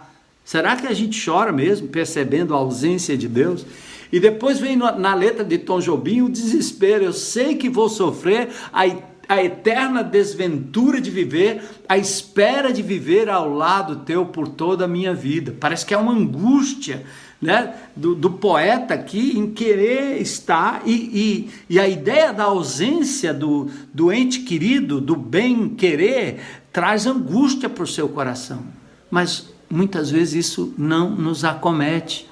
[0.50, 3.64] Será que a gente chora mesmo, percebendo a ausência de Deus?
[4.10, 7.04] E depois vem na letra de Tom Jobim o desespero.
[7.04, 8.82] Eu sei que vou sofrer a,
[9.28, 14.88] a eterna desventura de viver, a espera de viver ao lado teu por toda a
[14.88, 15.54] minha vida.
[15.60, 17.04] Parece que é uma angústia
[17.40, 23.32] né, do, do poeta aqui em querer estar, e, e, e a ideia da ausência
[23.32, 26.40] do, do ente querido, do bem querer,
[26.72, 28.64] traz angústia para o seu coração.
[29.08, 32.28] Mas muitas vezes isso não nos acomete.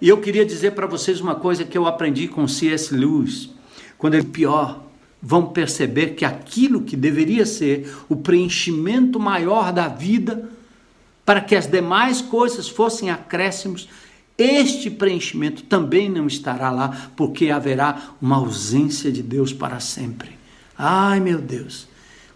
[0.00, 2.94] E eu queria dizer para vocês uma coisa que eu aprendi com C.S.
[2.94, 3.50] Lewis.
[3.98, 4.82] Quando ele pior,
[5.22, 10.50] vão perceber que aquilo que deveria ser o preenchimento maior da vida,
[11.24, 13.88] para que as demais coisas fossem acréscimos,
[14.38, 20.30] este preenchimento também não estará lá, porque haverá uma ausência de Deus para sempre.
[20.76, 21.86] Ai meu Deus,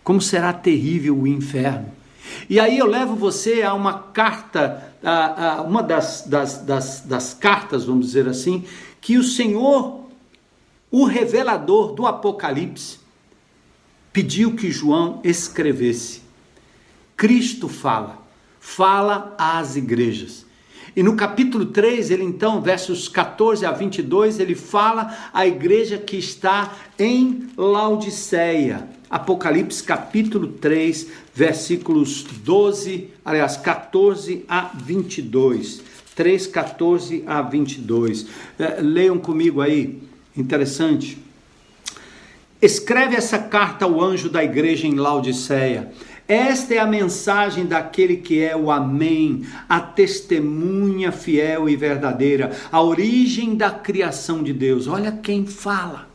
[0.04, 2.03] como será terrível o inferno.
[2.48, 7.34] E aí eu levo você a uma carta a, a, uma das, das, das, das
[7.34, 8.64] cartas, vamos dizer assim,
[9.00, 10.00] que o Senhor,
[10.90, 12.98] o revelador do Apocalipse,
[14.12, 16.22] pediu que João escrevesse.
[17.16, 18.22] Cristo fala,
[18.58, 20.46] fala às igrejas.
[20.96, 26.16] E no capítulo 3, ele então, versos 14 a 22, ele fala à igreja que
[26.16, 28.88] está em Laodiceia.
[29.14, 35.82] Apocalipse capítulo 3, versículos 12, aliás, 14 a 22.
[36.16, 38.26] 3, 14 a 22.
[38.58, 40.02] É, leiam comigo aí,
[40.36, 41.16] interessante.
[42.60, 45.92] Escreve essa carta ao anjo da igreja em Laodiceia.
[46.26, 52.82] Esta é a mensagem daquele que é o Amém, a testemunha fiel e verdadeira, a
[52.82, 54.88] origem da criação de Deus.
[54.88, 56.13] Olha quem fala.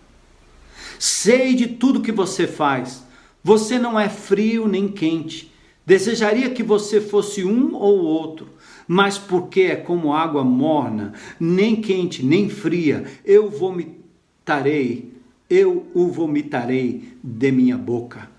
[0.99, 3.01] Sei de tudo que você faz.
[3.41, 5.49] Você não é frio nem quente.
[5.85, 8.49] Desejaria que você fosse um ou outro,
[8.87, 15.11] mas porque é como água morna, nem quente nem fria, eu vomitarei,
[15.49, 18.29] eu o vomitarei de minha boca.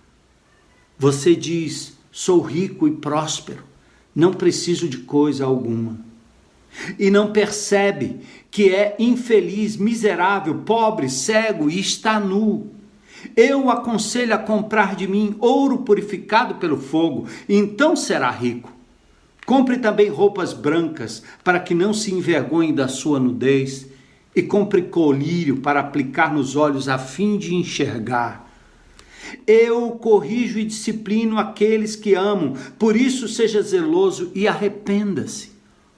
[0.96, 3.64] Você diz: sou rico e próspero,
[4.14, 6.09] não preciso de coisa alguma.
[6.98, 12.70] E não percebe que é infeliz, miserável, pobre, cego e está nu.
[13.36, 18.72] Eu aconselho a comprar de mim ouro purificado pelo fogo, então será rico.
[19.44, 23.86] Compre também roupas brancas, para que não se envergonhe da sua nudez,
[24.34, 28.48] e compre colírio para aplicar nos olhos a fim de enxergar.
[29.46, 35.50] Eu corrijo e disciplino aqueles que amam, por isso seja zeloso e arrependa-se.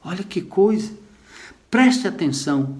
[0.04, 0.92] Olha que coisa.
[1.70, 2.76] Preste atenção.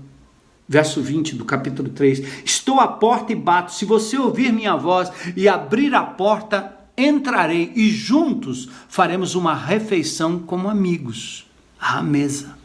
[0.68, 3.72] Verso 20 do capítulo 3: Estou à porta e bato.
[3.72, 10.38] Se você ouvir minha voz e abrir a porta, entrarei e juntos faremos uma refeição
[10.38, 11.46] como amigos,
[11.78, 12.56] à mesa.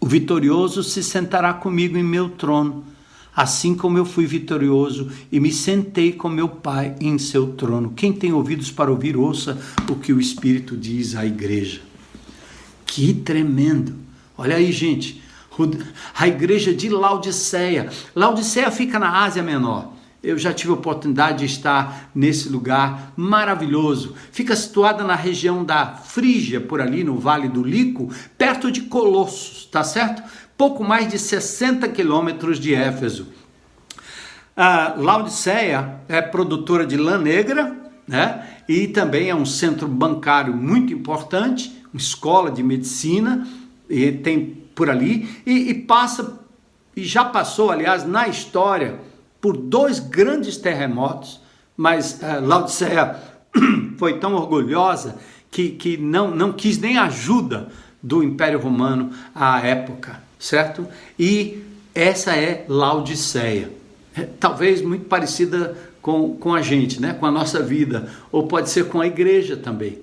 [0.00, 2.84] O vitorioso se sentará comigo em meu trono
[3.34, 7.92] assim como eu fui vitorioso e me sentei com meu Pai em seu trono.
[7.94, 9.58] Quem tem ouvidos para ouvir, ouça
[9.88, 11.89] o que o Espírito diz à igreja.
[12.90, 13.94] Que tremendo!
[14.36, 15.22] Olha aí, gente,
[16.18, 17.88] a igreja de Laodiceia.
[18.16, 19.92] Laodiceia fica na Ásia Menor.
[20.20, 24.14] Eu já tive a oportunidade de estar nesse lugar maravilhoso.
[24.32, 29.66] Fica situada na região da Frígia, por ali no Vale do Lico, perto de Colossos,
[29.70, 30.22] tá certo?
[30.58, 33.28] pouco mais de 60 quilômetros de Éfeso.
[34.54, 37.74] A Laodiceia é produtora de lã negra,
[38.06, 38.46] né?
[38.68, 43.46] E também é um centro bancário muito importante, escola de medicina,
[43.88, 46.40] e tem por ali, e, e passa,
[46.96, 48.98] e já passou, aliás, na história,
[49.40, 51.40] por dois grandes terremotos,
[51.76, 53.16] mas uh, Laodiceia
[53.98, 55.18] foi tão orgulhosa
[55.50, 57.68] que, que não, não quis nem ajuda
[58.02, 60.88] do Império Romano à época certo?
[61.18, 61.62] E
[61.94, 63.70] essa é Laodiceia.
[64.16, 67.12] É, talvez muito parecida com, com a gente, né?
[67.12, 69.98] com a nossa vida, ou pode ser com a igreja também.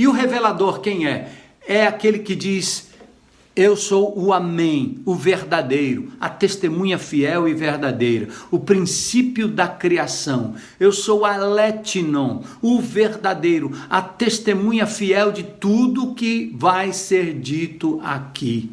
[0.00, 1.30] E o revelador quem é?
[1.68, 2.88] É aquele que diz:
[3.54, 10.54] Eu sou o Amém, o verdadeiro, a testemunha fiel e verdadeira, o princípio da criação.
[10.80, 18.00] Eu sou a Letinon, o verdadeiro, a testemunha fiel de tudo que vai ser dito
[18.02, 18.72] aqui,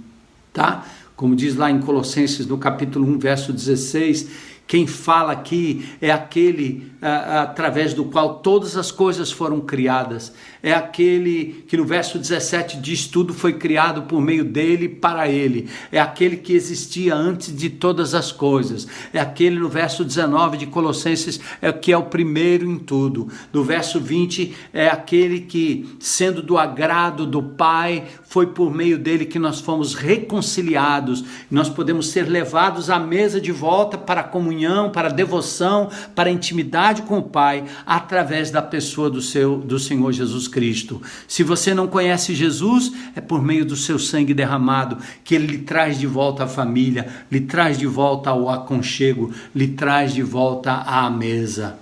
[0.53, 0.85] tá?
[1.13, 4.29] Como diz lá em Colossenses, no capítulo 1, verso 16,
[4.67, 10.33] quem fala aqui é aquele através do qual todas as coisas foram criadas.
[10.63, 15.69] É aquele que no verso 17 diz: tudo foi criado por meio dele para ele.
[15.91, 18.87] É aquele que existia antes de todas as coisas.
[19.13, 23.29] É aquele no verso 19 de Colossenses é que é o primeiro em tudo.
[23.53, 29.25] No verso 20 é aquele que, sendo do agrado do Pai, foi por meio dele
[29.25, 31.23] que nós fomos reconciliados.
[31.49, 34.56] Nós podemos ser levados à mesa de volta para a comunhão,
[34.91, 40.11] para a devoção, para intimidade com o Pai através da pessoa do seu do Senhor
[40.11, 41.01] Jesus Cristo.
[41.27, 45.59] Se você não conhece Jesus, é por meio do seu sangue derramado que ele lhe
[45.59, 50.73] traz de volta a família, lhe traz de volta ao aconchego, lhe traz de volta
[50.73, 51.77] à mesa.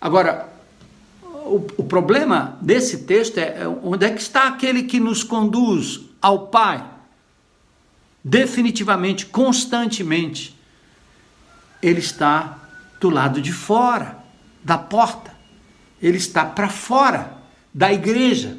[0.00, 0.48] Agora,
[1.22, 6.00] o, o problema desse texto é, é onde é que está aquele que nos conduz
[6.20, 6.84] ao Pai?
[8.24, 10.51] Definitivamente, constantemente,
[11.82, 12.58] ele está
[13.00, 14.18] do lado de fora
[14.62, 15.32] da porta,
[16.00, 17.38] ele está para fora
[17.74, 18.56] da igreja,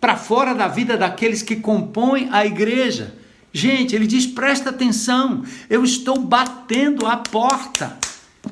[0.00, 3.14] para fora da vida daqueles que compõem a igreja.
[3.52, 7.96] Gente, ele diz: presta atenção, eu estou batendo a porta.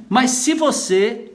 [0.08, 1.30] Mas se você,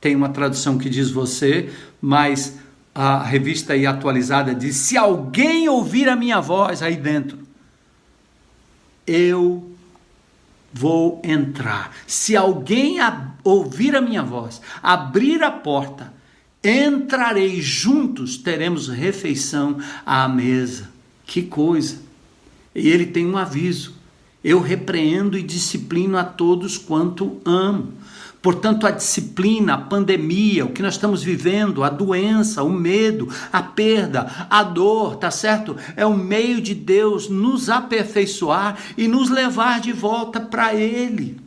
[0.00, 2.58] tem uma tradução que diz você, mas
[2.94, 7.38] a revista aí atualizada diz: se alguém ouvir a minha voz aí dentro,
[9.06, 9.69] eu
[10.72, 11.94] vou entrar.
[12.06, 12.98] Se alguém
[13.42, 16.12] ouvir a minha voz, abrir a porta,
[16.62, 20.88] entrarei juntos, teremos refeição à mesa.
[21.24, 21.98] Que coisa!
[22.74, 23.99] E ele tem um aviso:
[24.42, 27.92] eu repreendo e disciplino a todos quanto amo.
[28.42, 33.62] Portanto, a disciplina, a pandemia, o que nós estamos vivendo, a doença, o medo, a
[33.62, 35.76] perda, a dor, tá certo?
[35.94, 41.38] É o meio de Deus nos aperfeiçoar e nos levar de volta para Ele.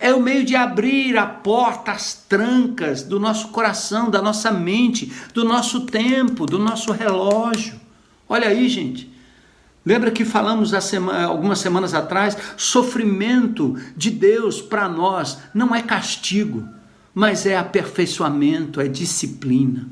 [0.00, 5.12] é o meio de abrir a porta, as trancas do nosso coração, da nossa mente,
[5.32, 7.78] do nosso tempo, do nosso relógio.
[8.28, 9.13] Olha aí, gente.
[9.84, 10.72] Lembra que falamos
[11.26, 12.36] algumas semanas atrás?
[12.56, 16.66] Sofrimento de Deus para nós não é castigo,
[17.14, 19.86] mas é aperfeiçoamento, é disciplina.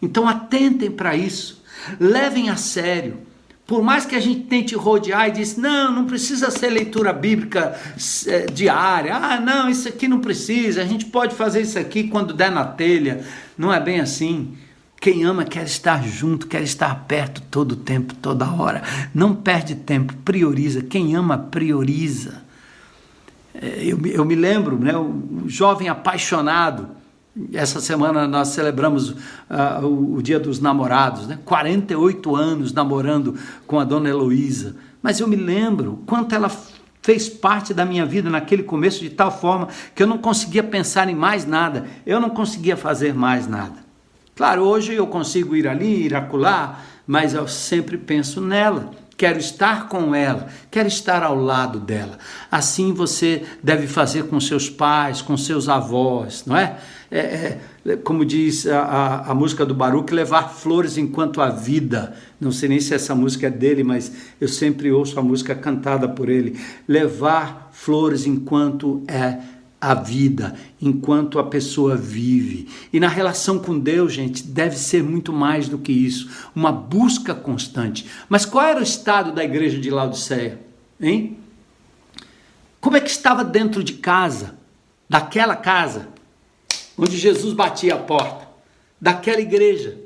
[0.00, 1.62] Então atentem para isso,
[2.00, 3.18] levem a sério.
[3.66, 7.78] Por mais que a gente tente rodear e diz, não, não precisa ser leitura bíblica
[8.26, 9.14] é, diária.
[9.14, 10.82] Ah, não, isso aqui não precisa.
[10.82, 13.24] A gente pode fazer isso aqui quando der na telha.
[13.56, 14.54] Não é bem assim.
[15.04, 18.82] Quem ama quer estar junto, quer estar perto todo tempo, toda hora.
[19.14, 20.80] Não perde tempo, prioriza.
[20.80, 22.42] Quem ama, prioriza.
[23.54, 26.88] É, eu, eu me lembro, né, o jovem apaixonado.
[27.52, 31.38] Essa semana nós celebramos uh, o, o, Dia dos Namorados, né?
[31.44, 33.34] 48 anos namorando
[33.66, 34.74] com a dona Heloísa.
[35.02, 36.50] Mas eu me lembro quanto ela
[37.02, 41.10] fez parte da minha vida naquele começo de tal forma que eu não conseguia pensar
[41.10, 43.83] em mais nada, eu não conseguia fazer mais nada.
[44.34, 48.90] Claro, hoje eu consigo ir ali, ir acolá, mas eu sempre penso nela.
[49.16, 52.18] Quero estar com ela, quero estar ao lado dela.
[52.50, 56.78] Assim você deve fazer com seus pais, com seus avós, não é?
[57.14, 62.16] é, é como diz a, a, a, música do Baruch, levar flores enquanto a vida.
[62.40, 64.10] Não sei nem se essa música é dele, mas
[64.40, 66.58] eu sempre ouço a música cantada por ele.
[66.88, 69.38] Levar flores enquanto é
[69.84, 72.68] a vida enquanto a pessoa vive.
[72.90, 77.34] E na relação com Deus, gente, deve ser muito mais do que isso, uma busca
[77.34, 78.06] constante.
[78.26, 80.58] Mas qual era o estado da igreja de Laodiceia?
[80.98, 81.36] Hein?
[82.80, 84.54] Como é que estava dentro de casa,
[85.06, 86.08] daquela casa,
[86.96, 88.48] onde Jesus batia a porta,
[88.98, 89.98] daquela igreja,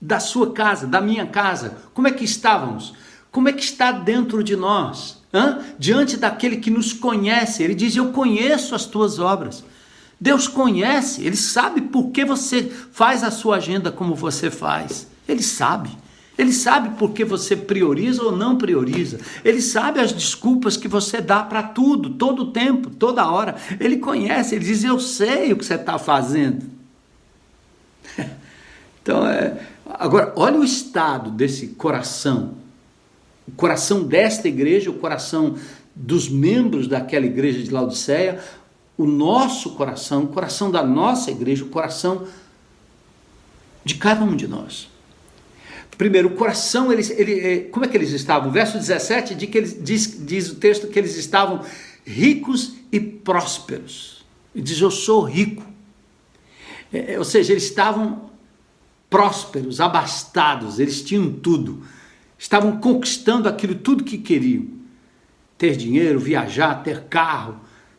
[0.00, 1.76] da sua casa, da minha casa?
[1.92, 2.94] Como é que estávamos?
[3.32, 5.17] Como é que está dentro de nós?
[5.32, 5.58] Hã?
[5.78, 7.62] diante daquele que nos conhece.
[7.62, 9.64] Ele diz: Eu conheço as tuas obras.
[10.20, 15.06] Deus conhece, Ele sabe por que você faz a sua agenda como você faz.
[15.28, 15.90] Ele sabe.
[16.36, 19.18] Ele sabe por que você prioriza ou não prioriza.
[19.44, 23.56] Ele sabe as desculpas que você dá para tudo, todo o tempo, toda hora.
[23.80, 26.64] Ele conhece, ele diz: Eu sei o que você está fazendo.
[29.02, 32.54] então, é, agora, olha o estado desse coração
[33.48, 35.56] o coração desta igreja, o coração
[35.94, 38.44] dos membros daquela igreja de Laodiceia,
[38.96, 42.26] o nosso coração, o coração da nossa igreja, o coração
[43.84, 44.88] de cada um de nós.
[45.96, 48.50] Primeiro, o coração, eles, ele, é, como é que eles estavam?
[48.50, 51.64] O verso 17 diz, que eles, diz, diz o texto que eles estavam
[52.04, 54.24] ricos e prósperos.
[54.54, 55.64] Ele diz: Eu sou rico.
[56.92, 58.30] É, é ou seja, eles estavam
[59.08, 61.82] prósperos, abastados, eles tinham tudo
[62.38, 64.66] estavam conquistando aquilo tudo que queriam:
[65.58, 67.56] ter dinheiro, viajar, ter carro,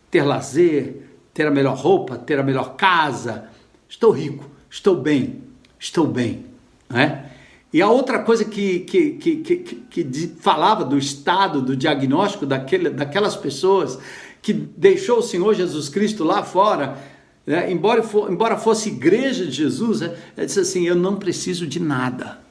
[0.10, 3.50] ter lazer, ter a melhor roupa, ter a melhor casa.
[3.88, 5.44] Estou rico, estou bem,
[5.78, 6.46] estou bem.
[6.90, 7.26] Né?
[7.72, 9.56] E a outra coisa que, que, que, que,
[10.04, 14.00] que falava do estado, do diagnóstico daquele, daquelas pessoas
[14.42, 16.98] que deixou o Senhor Jesus Cristo lá fora,
[17.46, 17.72] né?
[17.72, 21.80] embora, for, embora fosse igreja de Jesus, é, é disse assim: Eu não preciso de
[21.80, 22.49] nada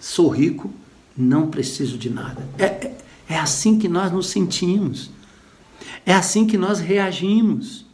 [0.00, 0.72] sou rico,
[1.16, 2.44] não preciso de nada.
[2.58, 2.96] É, é,
[3.28, 5.10] é assim que nós nos sentimos.
[6.04, 7.84] É assim que nós reagimos.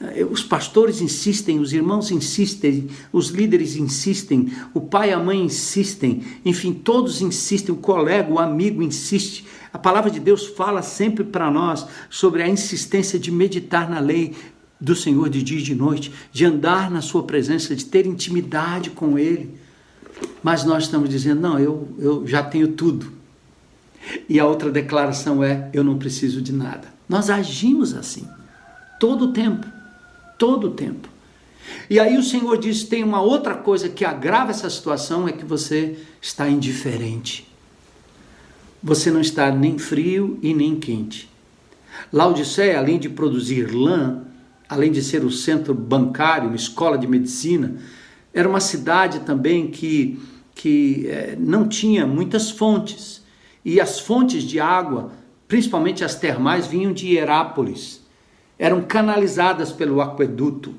[0.00, 5.44] É, os pastores insistem, os irmãos insistem, os líderes insistem, o pai e a mãe
[5.44, 9.44] insistem, enfim, todos insistem, o colega, o amigo insiste.
[9.72, 14.34] A palavra de Deus fala sempre para nós sobre a insistência de meditar na lei
[14.80, 18.90] do Senhor de dia e de noite, de andar na Sua presença, de ter intimidade
[18.90, 19.61] com Ele.
[20.42, 23.12] Mas nós estamos dizendo, não, eu, eu já tenho tudo.
[24.28, 26.92] E a outra declaração é, eu não preciso de nada.
[27.08, 28.26] Nós agimos assim,
[28.98, 29.66] todo o tempo,
[30.38, 31.08] todo o tempo.
[31.88, 35.44] E aí o Senhor diz: tem uma outra coisa que agrava essa situação, é que
[35.44, 37.48] você está indiferente.
[38.82, 41.30] Você não está nem frio e nem quente.
[42.12, 44.22] Laodiceia, além de produzir lã,
[44.68, 47.76] além de ser o centro bancário, uma escola de medicina,
[48.34, 50.20] era uma cidade também que,
[50.54, 53.22] que é, não tinha muitas fontes.
[53.64, 55.12] E as fontes de água,
[55.46, 58.00] principalmente as termais, vinham de Herápolis.
[58.58, 60.74] Eram canalizadas pelo aqueduto.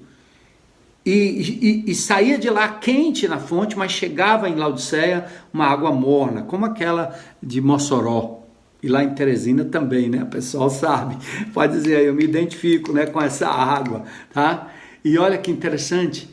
[1.05, 5.91] E, e, e, saía de lá quente na fonte, mas chegava em Laodiceia uma água
[5.91, 8.41] morna, como aquela de Mossoró.
[8.81, 10.23] E lá em Teresina também, né?
[10.23, 11.17] O pessoal sabe,
[11.53, 14.69] pode dizer, eu me identifico né, com essa água, tá?
[15.03, 16.32] E olha que interessante,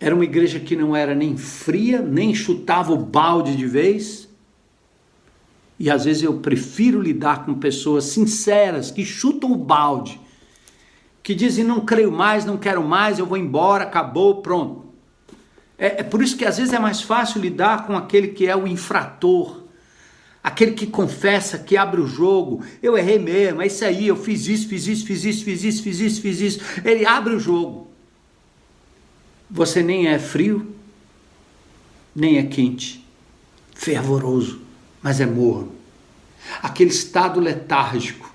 [0.00, 4.28] era uma igreja que não era nem fria, nem chutava o balde de vez,
[5.80, 10.20] E às vezes eu prefiro lidar com pessoas sinceras que chutam o balde,
[11.22, 14.86] que dizem não creio mais, não quero mais, eu vou embora, acabou, pronto.
[15.78, 18.56] É, é por isso que às vezes é mais fácil lidar com aquele que é
[18.56, 19.62] o infrator,
[20.42, 22.64] aquele que confessa, que abre o jogo.
[22.82, 25.82] Eu errei mesmo, é isso aí, eu fiz isso, fiz isso, fiz isso, fiz isso,
[25.82, 26.60] fiz isso, fiz isso.
[26.84, 27.87] Ele abre o jogo.
[29.50, 30.74] Você nem é frio,
[32.14, 33.04] nem é quente,
[33.74, 34.68] fervoroso
[35.02, 35.72] mas é morno.
[36.62, 38.32] Aquele estado letárgico,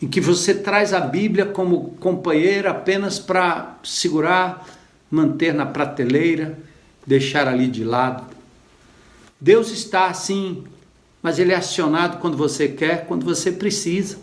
[0.00, 4.66] em que você traz a Bíblia como companheira apenas para segurar,
[5.10, 6.58] manter na prateleira,
[7.06, 8.24] deixar ali de lado.
[9.40, 10.64] Deus está assim,
[11.22, 14.18] mas ele é acionado quando você quer, quando você precisa.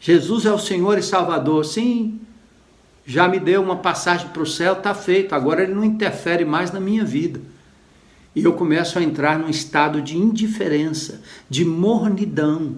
[0.00, 2.20] Jesus é o Senhor e Salvador, sim.
[3.08, 5.34] Já me deu uma passagem para o céu, está feito.
[5.34, 7.40] Agora ele não interfere mais na minha vida
[8.36, 12.74] e eu começo a entrar num estado de indiferença, de mornidão.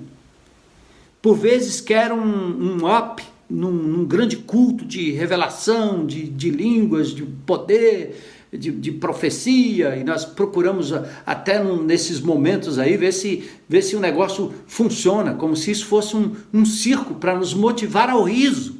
[1.21, 7.09] Por vezes quero um, um up num, num, grande culto de revelação, de, de línguas,
[7.09, 10.93] de poder, de, de, profecia, e nós procuramos
[11.27, 16.17] até nesses momentos aí ver se, ver se o negócio funciona, como se isso fosse
[16.17, 18.80] um, um circo para nos motivar ao riso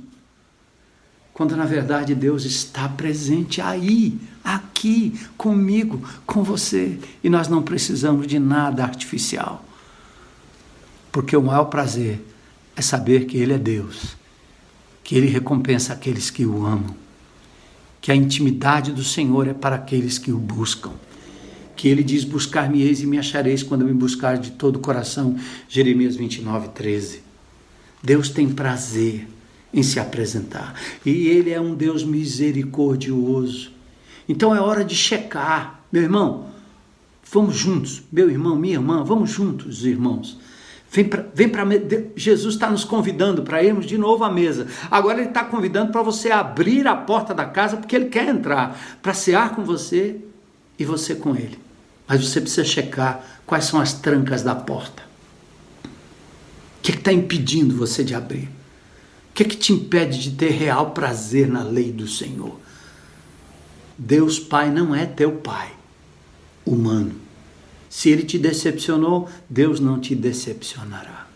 [1.41, 8.27] quando na verdade Deus está presente aí, aqui, comigo, com você, e nós não precisamos
[8.27, 9.65] de nada artificial.
[11.11, 12.23] Porque o maior prazer
[12.77, 14.19] é saber que Ele é Deus,
[15.03, 16.95] que Ele recompensa aqueles que o amam,
[18.03, 20.93] que a intimidade do Senhor é para aqueles que o buscam
[21.75, 25.39] que ele diz: Buscar-me-eis e me achareis quando me buscar de todo o coração.
[25.67, 27.23] Jeremias 29, 13.
[28.03, 29.27] Deus tem prazer
[29.73, 30.75] em se apresentar.
[31.05, 33.73] E Ele é um Deus misericordioso.
[34.29, 35.81] Então é hora de checar.
[35.93, 36.47] Meu irmão,
[37.31, 38.03] vamos juntos.
[38.13, 40.39] Meu irmão, minha irmã, vamos juntos, irmãos.
[40.93, 41.25] Vem para
[41.65, 44.67] vem Jesus está nos convidando para irmos de novo à mesa.
[44.91, 48.99] Agora Ele está convidando para você abrir a porta da casa, porque Ele quer entrar
[49.01, 50.17] para cear com você
[50.77, 51.59] e você com Ele.
[52.09, 55.05] Mas você precisa checar quais são as trancas da porta.
[55.85, 58.49] O que está impedindo você de abrir?
[59.41, 62.61] Que, é que te impede de ter real prazer na lei do Senhor?
[63.97, 65.73] Deus Pai não é teu Pai
[66.63, 67.15] humano.
[67.89, 71.27] Se ele te decepcionou, Deus não te decepcionará.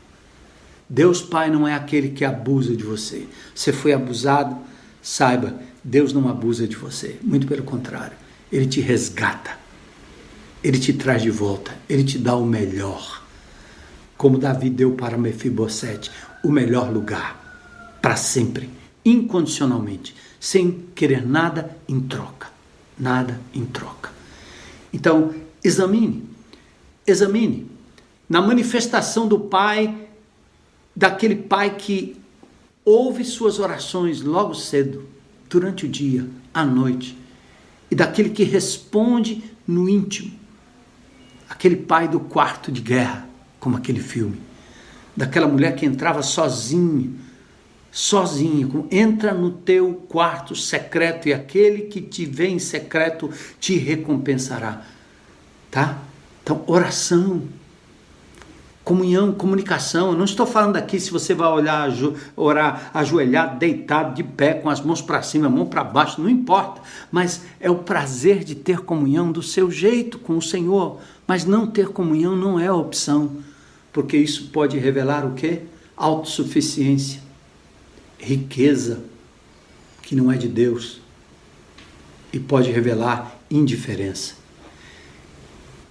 [0.86, 3.26] Deus Pai não é aquele que abusa de você.
[3.54, 4.54] Você foi abusado,
[5.00, 7.18] saiba, Deus não abusa de você.
[7.22, 8.18] Muito pelo contrário,
[8.52, 9.58] ele te resgata.
[10.62, 13.24] Ele te traz de volta, ele te dá o melhor.
[14.14, 16.10] Como Davi deu para Mefibosete,
[16.42, 17.43] o melhor lugar
[18.04, 18.68] para sempre,
[19.02, 22.48] incondicionalmente, sem querer nada em troca.
[22.98, 24.12] Nada em troca.
[24.92, 25.34] Então,
[25.64, 26.22] examine,
[27.06, 27.66] examine
[28.28, 30.06] na manifestação do Pai,
[30.94, 32.14] daquele Pai que
[32.84, 35.08] ouve suas orações logo cedo,
[35.48, 37.16] durante o dia, à noite,
[37.90, 40.30] e daquele que responde no íntimo,
[41.48, 43.26] aquele Pai do quarto de guerra,
[43.58, 44.38] como aquele filme,
[45.16, 47.23] daquela mulher que entrava sozinha
[47.94, 53.30] sozinho, entra no teu quarto secreto e aquele que te vê em secreto
[53.60, 54.82] te recompensará.
[55.70, 55.98] Tá?
[56.42, 57.44] Então, oração,
[58.82, 60.10] comunhão, comunicação.
[60.10, 61.88] Eu não estou falando aqui se você vai olhar,
[62.34, 66.28] orar ajoelhado, deitado, de pé, com as mãos para cima, a mão para baixo, não
[66.28, 66.82] importa.
[67.12, 70.98] Mas é o prazer de ter comunhão do seu jeito com o Senhor.
[71.28, 73.36] Mas não ter comunhão não é opção,
[73.92, 75.62] porque isso pode revelar o quê?
[75.96, 77.23] Autossuficiência
[78.24, 79.04] riqueza
[80.02, 81.00] que não é de Deus
[82.32, 84.34] e pode revelar indiferença.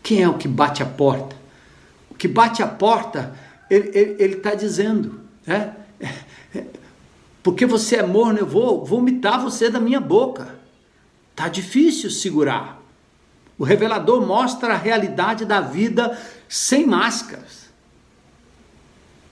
[0.01, 1.35] Quem é o que bate a porta?
[2.09, 3.35] O que bate a porta,
[3.69, 5.71] ele está dizendo, é,
[6.53, 6.65] é,
[7.41, 10.55] porque você é morno, eu vou vomitar você da minha boca.
[11.35, 12.81] Tá difícil segurar.
[13.57, 16.17] O revelador mostra a realidade da vida
[16.49, 17.69] sem máscaras.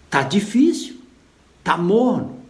[0.10, 1.02] Tá difícil,
[1.64, 2.41] tá morno.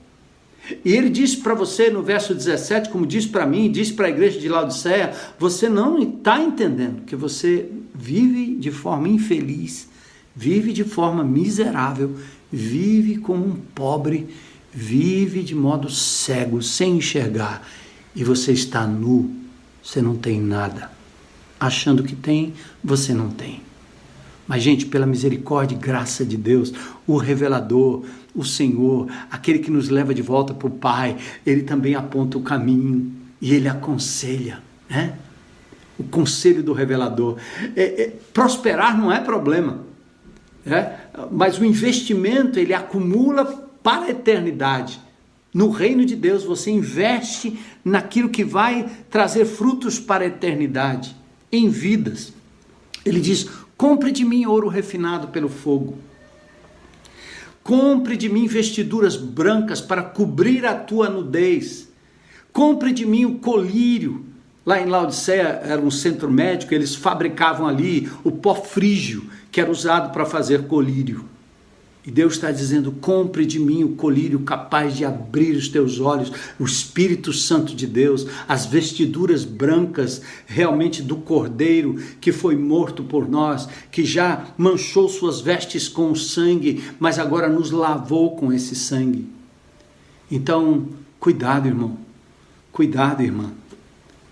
[0.86, 4.10] E ele diz para você no verso 17, como diz para mim, diz para a
[4.10, 9.90] igreja de Laodiceia: você não está entendendo que você vive de forma infeliz,
[10.36, 12.16] vive de forma miserável,
[12.52, 14.30] vive como um pobre,
[14.72, 17.68] vive de modo cego, sem enxergar,
[18.16, 19.32] e você está nu,
[19.84, 20.92] você não tem nada.
[21.60, 22.54] Achando que tem,
[22.84, 23.62] você não tem.
[24.48, 26.74] Mas, gente, pela misericórdia e graça de Deus,
[27.08, 28.04] o revelador,
[28.36, 32.42] o Senhor, aquele que nos leva de volta para o Pai, ele também aponta o
[32.42, 33.12] caminho
[33.42, 35.14] e ele aconselha, né?
[35.98, 37.38] o conselho do revelador.
[37.76, 39.86] É, é, prosperar não é problema,
[40.66, 40.96] é?
[41.32, 43.46] mas o investimento ele acumula
[43.84, 45.00] para a eternidade.
[45.54, 51.16] No reino de Deus, você investe naquilo que vai trazer frutos para a eternidade,
[51.52, 52.34] em vidas.
[53.06, 53.50] Ele diz:
[53.82, 55.98] compre de mim ouro refinado pelo fogo.
[57.64, 61.90] Compre de mim vestiduras brancas para cobrir a tua nudez.
[62.54, 64.24] Compre de mim o colírio.
[64.64, 69.72] Lá em Laodiceia era um centro médico, eles fabricavam ali o pó frígio, que era
[69.72, 71.26] usado para fazer colírio.
[72.06, 76.32] E Deus está dizendo: compre de mim o colírio capaz de abrir os teus olhos,
[76.60, 83.30] o Espírito Santo de Deus, as vestiduras brancas realmente do Cordeiro que foi morto por
[83.30, 89.28] nós, que já manchou suas vestes com sangue, mas agora nos lavou com esse sangue.
[90.30, 90.88] Então,
[91.20, 91.98] cuidado, irmão,
[92.72, 93.52] cuidado, irmã.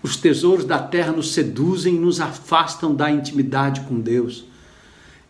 [0.02, 4.49] Os tesouros da terra nos seduzem e nos afastam da intimidade com Deus.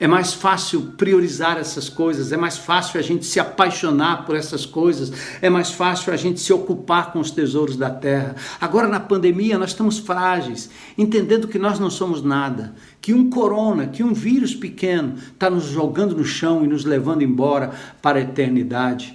[0.01, 4.64] É mais fácil priorizar essas coisas, é mais fácil a gente se apaixonar por essas
[4.64, 8.34] coisas, é mais fácil a gente se ocupar com os tesouros da terra.
[8.59, 13.88] Agora, na pandemia, nós estamos frágeis, entendendo que nós não somos nada, que um corona,
[13.88, 17.70] que um vírus pequeno está nos jogando no chão e nos levando embora
[18.01, 19.14] para a eternidade.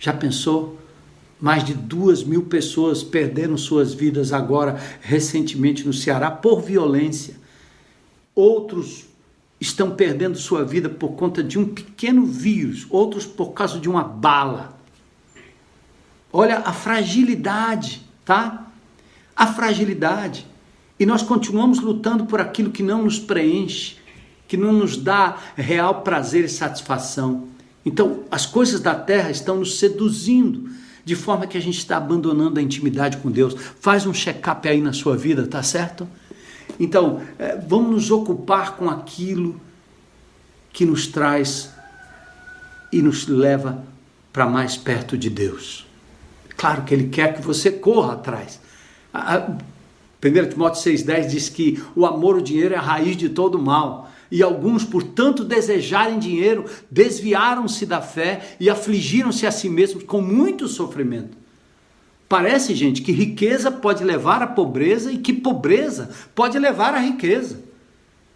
[0.00, 0.80] Já pensou?
[1.40, 7.36] Mais de duas mil pessoas perderam suas vidas agora, recentemente, no Ceará, por violência.
[8.34, 9.13] Outros
[9.64, 14.04] estão perdendo sua vida por conta de um pequeno vírus, outros por causa de uma
[14.04, 14.78] bala.
[16.32, 18.66] Olha a fragilidade, tá?
[19.34, 20.46] A fragilidade.
[21.00, 23.96] E nós continuamos lutando por aquilo que não nos preenche,
[24.46, 27.48] que não nos dá real prazer e satisfação.
[27.84, 30.70] Então, as coisas da terra estão nos seduzindo,
[31.04, 33.54] de forma que a gente está abandonando a intimidade com Deus.
[33.80, 36.08] Faz um check-up aí na sua vida, tá certo?
[36.78, 39.60] Então, é, vamos nos ocupar com aquilo
[40.72, 41.70] que nos traz
[42.92, 43.84] e nos leva
[44.32, 45.86] para mais perto de Deus.
[46.56, 48.60] Claro que Ele quer que você corra atrás.
[50.22, 54.10] 1 Timóteo 6,10 diz que o amor ao dinheiro é a raiz de todo mal.
[54.30, 60.20] E alguns, por tanto desejarem dinheiro, desviaram-se da fé e afligiram-se a si mesmos com
[60.20, 61.43] muito sofrimento.
[62.28, 67.62] Parece, gente, que riqueza pode levar à pobreza e que pobreza pode levar à riqueza.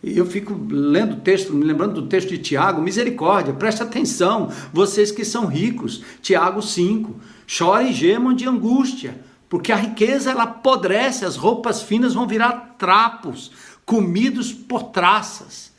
[0.02, 4.50] E eu fico lendo o texto, me lembrando do texto de Tiago, misericórdia, preste atenção,
[4.72, 6.04] vocês que são ricos.
[6.22, 7.16] Tiago 5,
[7.46, 9.18] chorem e gemam de angústia,
[9.48, 13.50] porque a riqueza ela apodrece, as roupas finas vão virar trapos,
[13.84, 15.72] comidos por traças.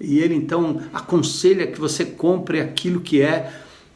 [0.00, 3.52] E ele então aconselha que você compre aquilo que é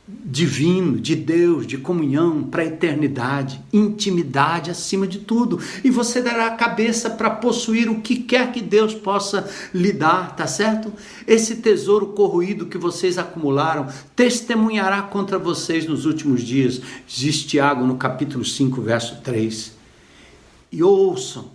[0.08, 5.58] divino, de Deus, de comunhão para a eternidade, intimidade acima de tudo.
[5.82, 10.36] E você dará a cabeça para possuir o que quer que Deus possa lhe dar,
[10.36, 10.92] tá certo?
[11.26, 17.96] Esse tesouro corroído que vocês acumularam testemunhará contra vocês nos últimos dias, diz Tiago no
[17.96, 19.72] capítulo 5, verso 3.
[20.70, 21.50] E ouçam,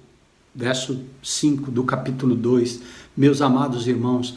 [0.53, 2.81] verso 5 do capítulo 2,
[3.15, 4.35] meus amados irmãos,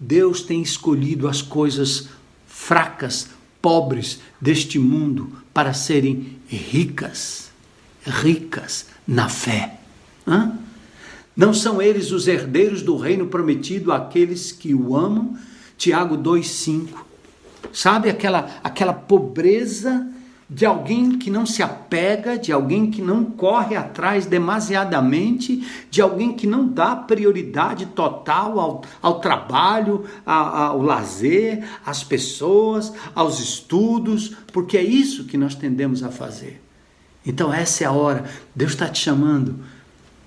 [0.00, 2.08] Deus tem escolhido as coisas
[2.44, 3.28] fracas
[3.62, 7.50] pobres deste mundo para serem ricas,
[8.04, 9.78] ricas na fé.
[10.26, 10.58] Hã?
[11.34, 15.36] Não são eles os herdeiros do reino prometido àqueles que o amam?
[15.78, 16.88] Tiago 2,5.
[17.72, 20.06] Sabe aquela, aquela pobreza
[20.52, 26.34] de alguém que não se apega, de alguém que não corre atrás demasiadamente, de alguém
[26.34, 34.36] que não dá prioridade total ao, ao trabalho, ao, ao lazer, às pessoas, aos estudos,
[34.52, 36.62] porque é isso que nós tendemos a fazer.
[37.24, 38.24] Então, essa é a hora.
[38.54, 39.58] Deus está te chamando.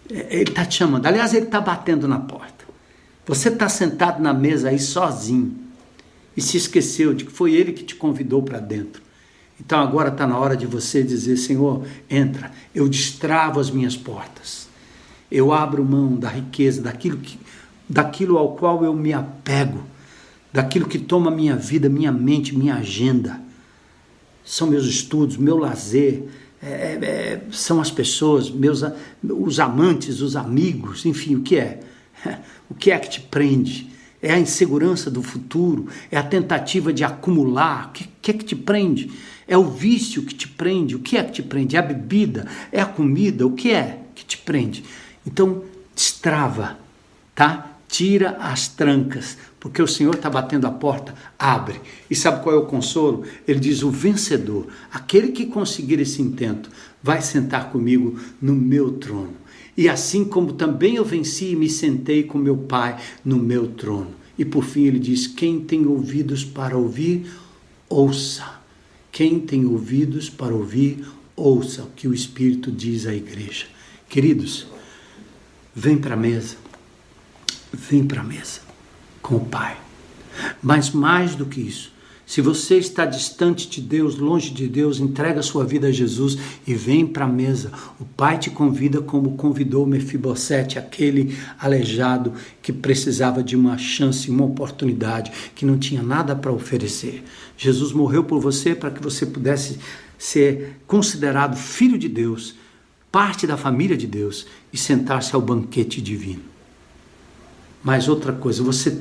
[0.10, 1.06] É, ele está te chamando.
[1.06, 2.66] Aliás, ele está batendo na porta.
[3.28, 5.56] Você está sentado na mesa aí sozinho
[6.36, 9.05] e se esqueceu de que foi ele que te convidou para dentro.
[9.60, 14.68] Então agora está na hora de você dizer: Senhor, entra, eu destravo as minhas portas,
[15.32, 17.40] eu abro mão da riqueza, daquilo, que,
[17.88, 19.84] daquilo ao qual eu me apego,
[20.52, 23.44] daquilo que toma minha vida, minha mente, minha agenda.
[24.44, 26.26] São meus estudos, meu lazer,
[26.62, 28.84] é, é, é são as pessoas, meus,
[29.24, 31.80] os amantes, os amigos, enfim, o que é?
[32.68, 33.92] O que é que te prende?
[34.20, 35.88] É a insegurança do futuro?
[36.10, 37.90] É a tentativa de acumular?
[37.90, 39.12] O que, que é que te prende?
[39.48, 40.96] É o vício que te prende.
[40.96, 41.76] O que é que te prende?
[41.76, 42.48] É a bebida?
[42.72, 43.46] É a comida?
[43.46, 44.84] O que é que te prende?
[45.26, 45.64] Então,
[45.96, 46.78] destrava,
[47.34, 47.72] tá?
[47.88, 51.80] Tira as trancas, porque o Senhor está batendo a porta, abre.
[52.10, 53.24] E sabe qual é o consolo?
[53.48, 56.70] Ele diz: o vencedor, aquele que conseguir esse intento,
[57.02, 59.36] vai sentar comigo no meu trono.
[59.78, 64.12] E assim como também eu venci e me sentei com meu Pai no meu trono.
[64.38, 67.30] E por fim ele diz: Quem tem ouvidos para ouvir,
[67.88, 68.65] ouça.
[69.16, 71.06] Quem tem ouvidos para ouvir,
[71.38, 73.66] ouça o que o Espírito diz à igreja.
[74.10, 74.68] Queridos,
[75.74, 76.58] vem para a mesa.
[77.72, 78.60] Vem para a mesa
[79.22, 79.80] com o Pai.
[80.62, 81.94] Mas mais do que isso,
[82.26, 86.74] se você está distante de Deus, longe de Deus, entrega sua vida a Jesus e
[86.74, 87.72] vem para a mesa.
[88.00, 94.44] O Pai te convida como convidou Mefibosete, aquele aleijado que precisava de uma chance, uma
[94.44, 97.24] oportunidade, que não tinha nada para oferecer.
[97.56, 99.78] Jesus morreu por você para que você pudesse
[100.18, 102.56] ser considerado filho de Deus,
[103.12, 106.42] parte da família de Deus e sentar-se ao banquete divino.
[107.84, 109.00] Mas outra coisa, você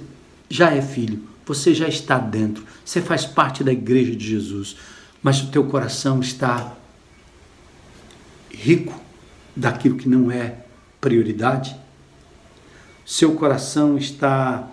[0.50, 4.76] já é filho você já está dentro, você faz parte da igreja de Jesus,
[5.22, 6.74] mas o teu coração está
[8.50, 8.98] rico
[9.54, 10.58] daquilo que não é
[11.00, 11.76] prioridade.
[13.04, 14.68] Seu coração está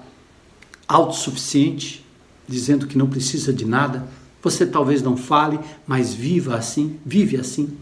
[0.87, 2.05] autossuficiente,
[2.47, 4.07] dizendo que não precisa de nada.
[4.41, 7.77] Você talvez não fale, mas viva assim, vive assim.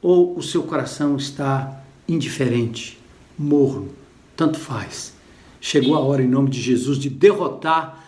[0.00, 3.00] Ou o seu coração está indiferente,
[3.38, 3.90] morno,
[4.36, 5.14] tanto faz
[5.62, 8.04] chegou a hora, em nome de Jesus, de derrotar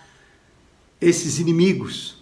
[1.01, 2.17] esses inimigos.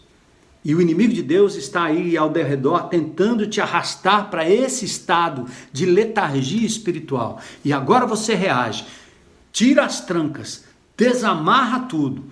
[0.63, 5.47] E o inimigo de Deus está aí ao derredor tentando te arrastar para esse estado
[5.73, 7.41] de letargia espiritual.
[7.65, 8.85] E agora você reage,
[9.51, 10.65] tira as trancas,
[10.97, 12.25] desamarra tudo.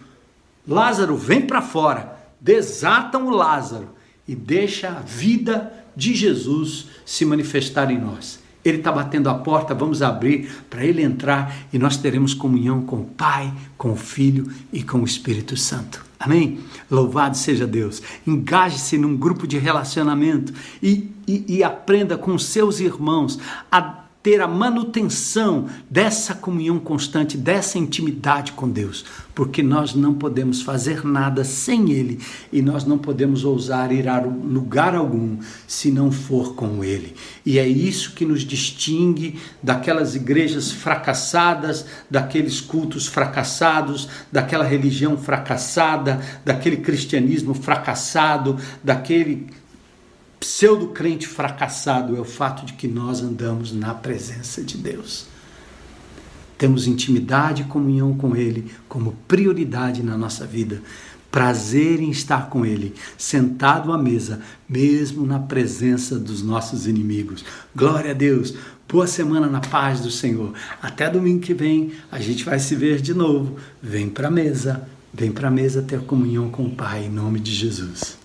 [0.68, 3.88] Lázaro, vem para fora, desatam o Lázaro
[4.28, 8.40] e deixa a vida de Jesus se manifestar em nós.
[8.64, 13.00] Ele está batendo a porta, vamos abrir para ele entrar e nós teremos comunhão com
[13.00, 16.04] o Pai, com o Filho e com o Espírito Santo.
[16.18, 16.60] Amém?
[16.90, 18.02] Louvado seja Deus.
[18.26, 20.52] Engaje-se num grupo de relacionamento
[20.82, 23.38] e, e, e aprenda com seus irmãos
[23.72, 29.04] a ter a manutenção dessa comunhão constante, dessa intimidade com Deus,
[29.34, 32.20] porque nós não podemos fazer nada sem Ele
[32.52, 37.14] e nós não podemos ousar ir a lugar algum se não for com Ele.
[37.46, 46.20] E é isso que nos distingue daquelas igrejas fracassadas, daqueles cultos fracassados, daquela religião fracassada,
[46.44, 49.46] daquele cristianismo fracassado, daquele
[50.40, 55.26] pseudo-crente fracassado é o fato de que nós andamos na presença de Deus.
[56.56, 60.82] Temos intimidade e comunhão com Ele como prioridade na nossa vida.
[61.30, 67.44] Prazer em estar com Ele, sentado à mesa, mesmo na presença dos nossos inimigos.
[67.76, 68.54] Glória a Deus!
[68.88, 70.52] Boa semana na paz do Senhor.
[70.82, 73.56] Até domingo que vem a gente vai se ver de novo.
[73.80, 77.38] Vem para a mesa, vem para a mesa ter comunhão com o Pai, em nome
[77.38, 78.19] de Jesus.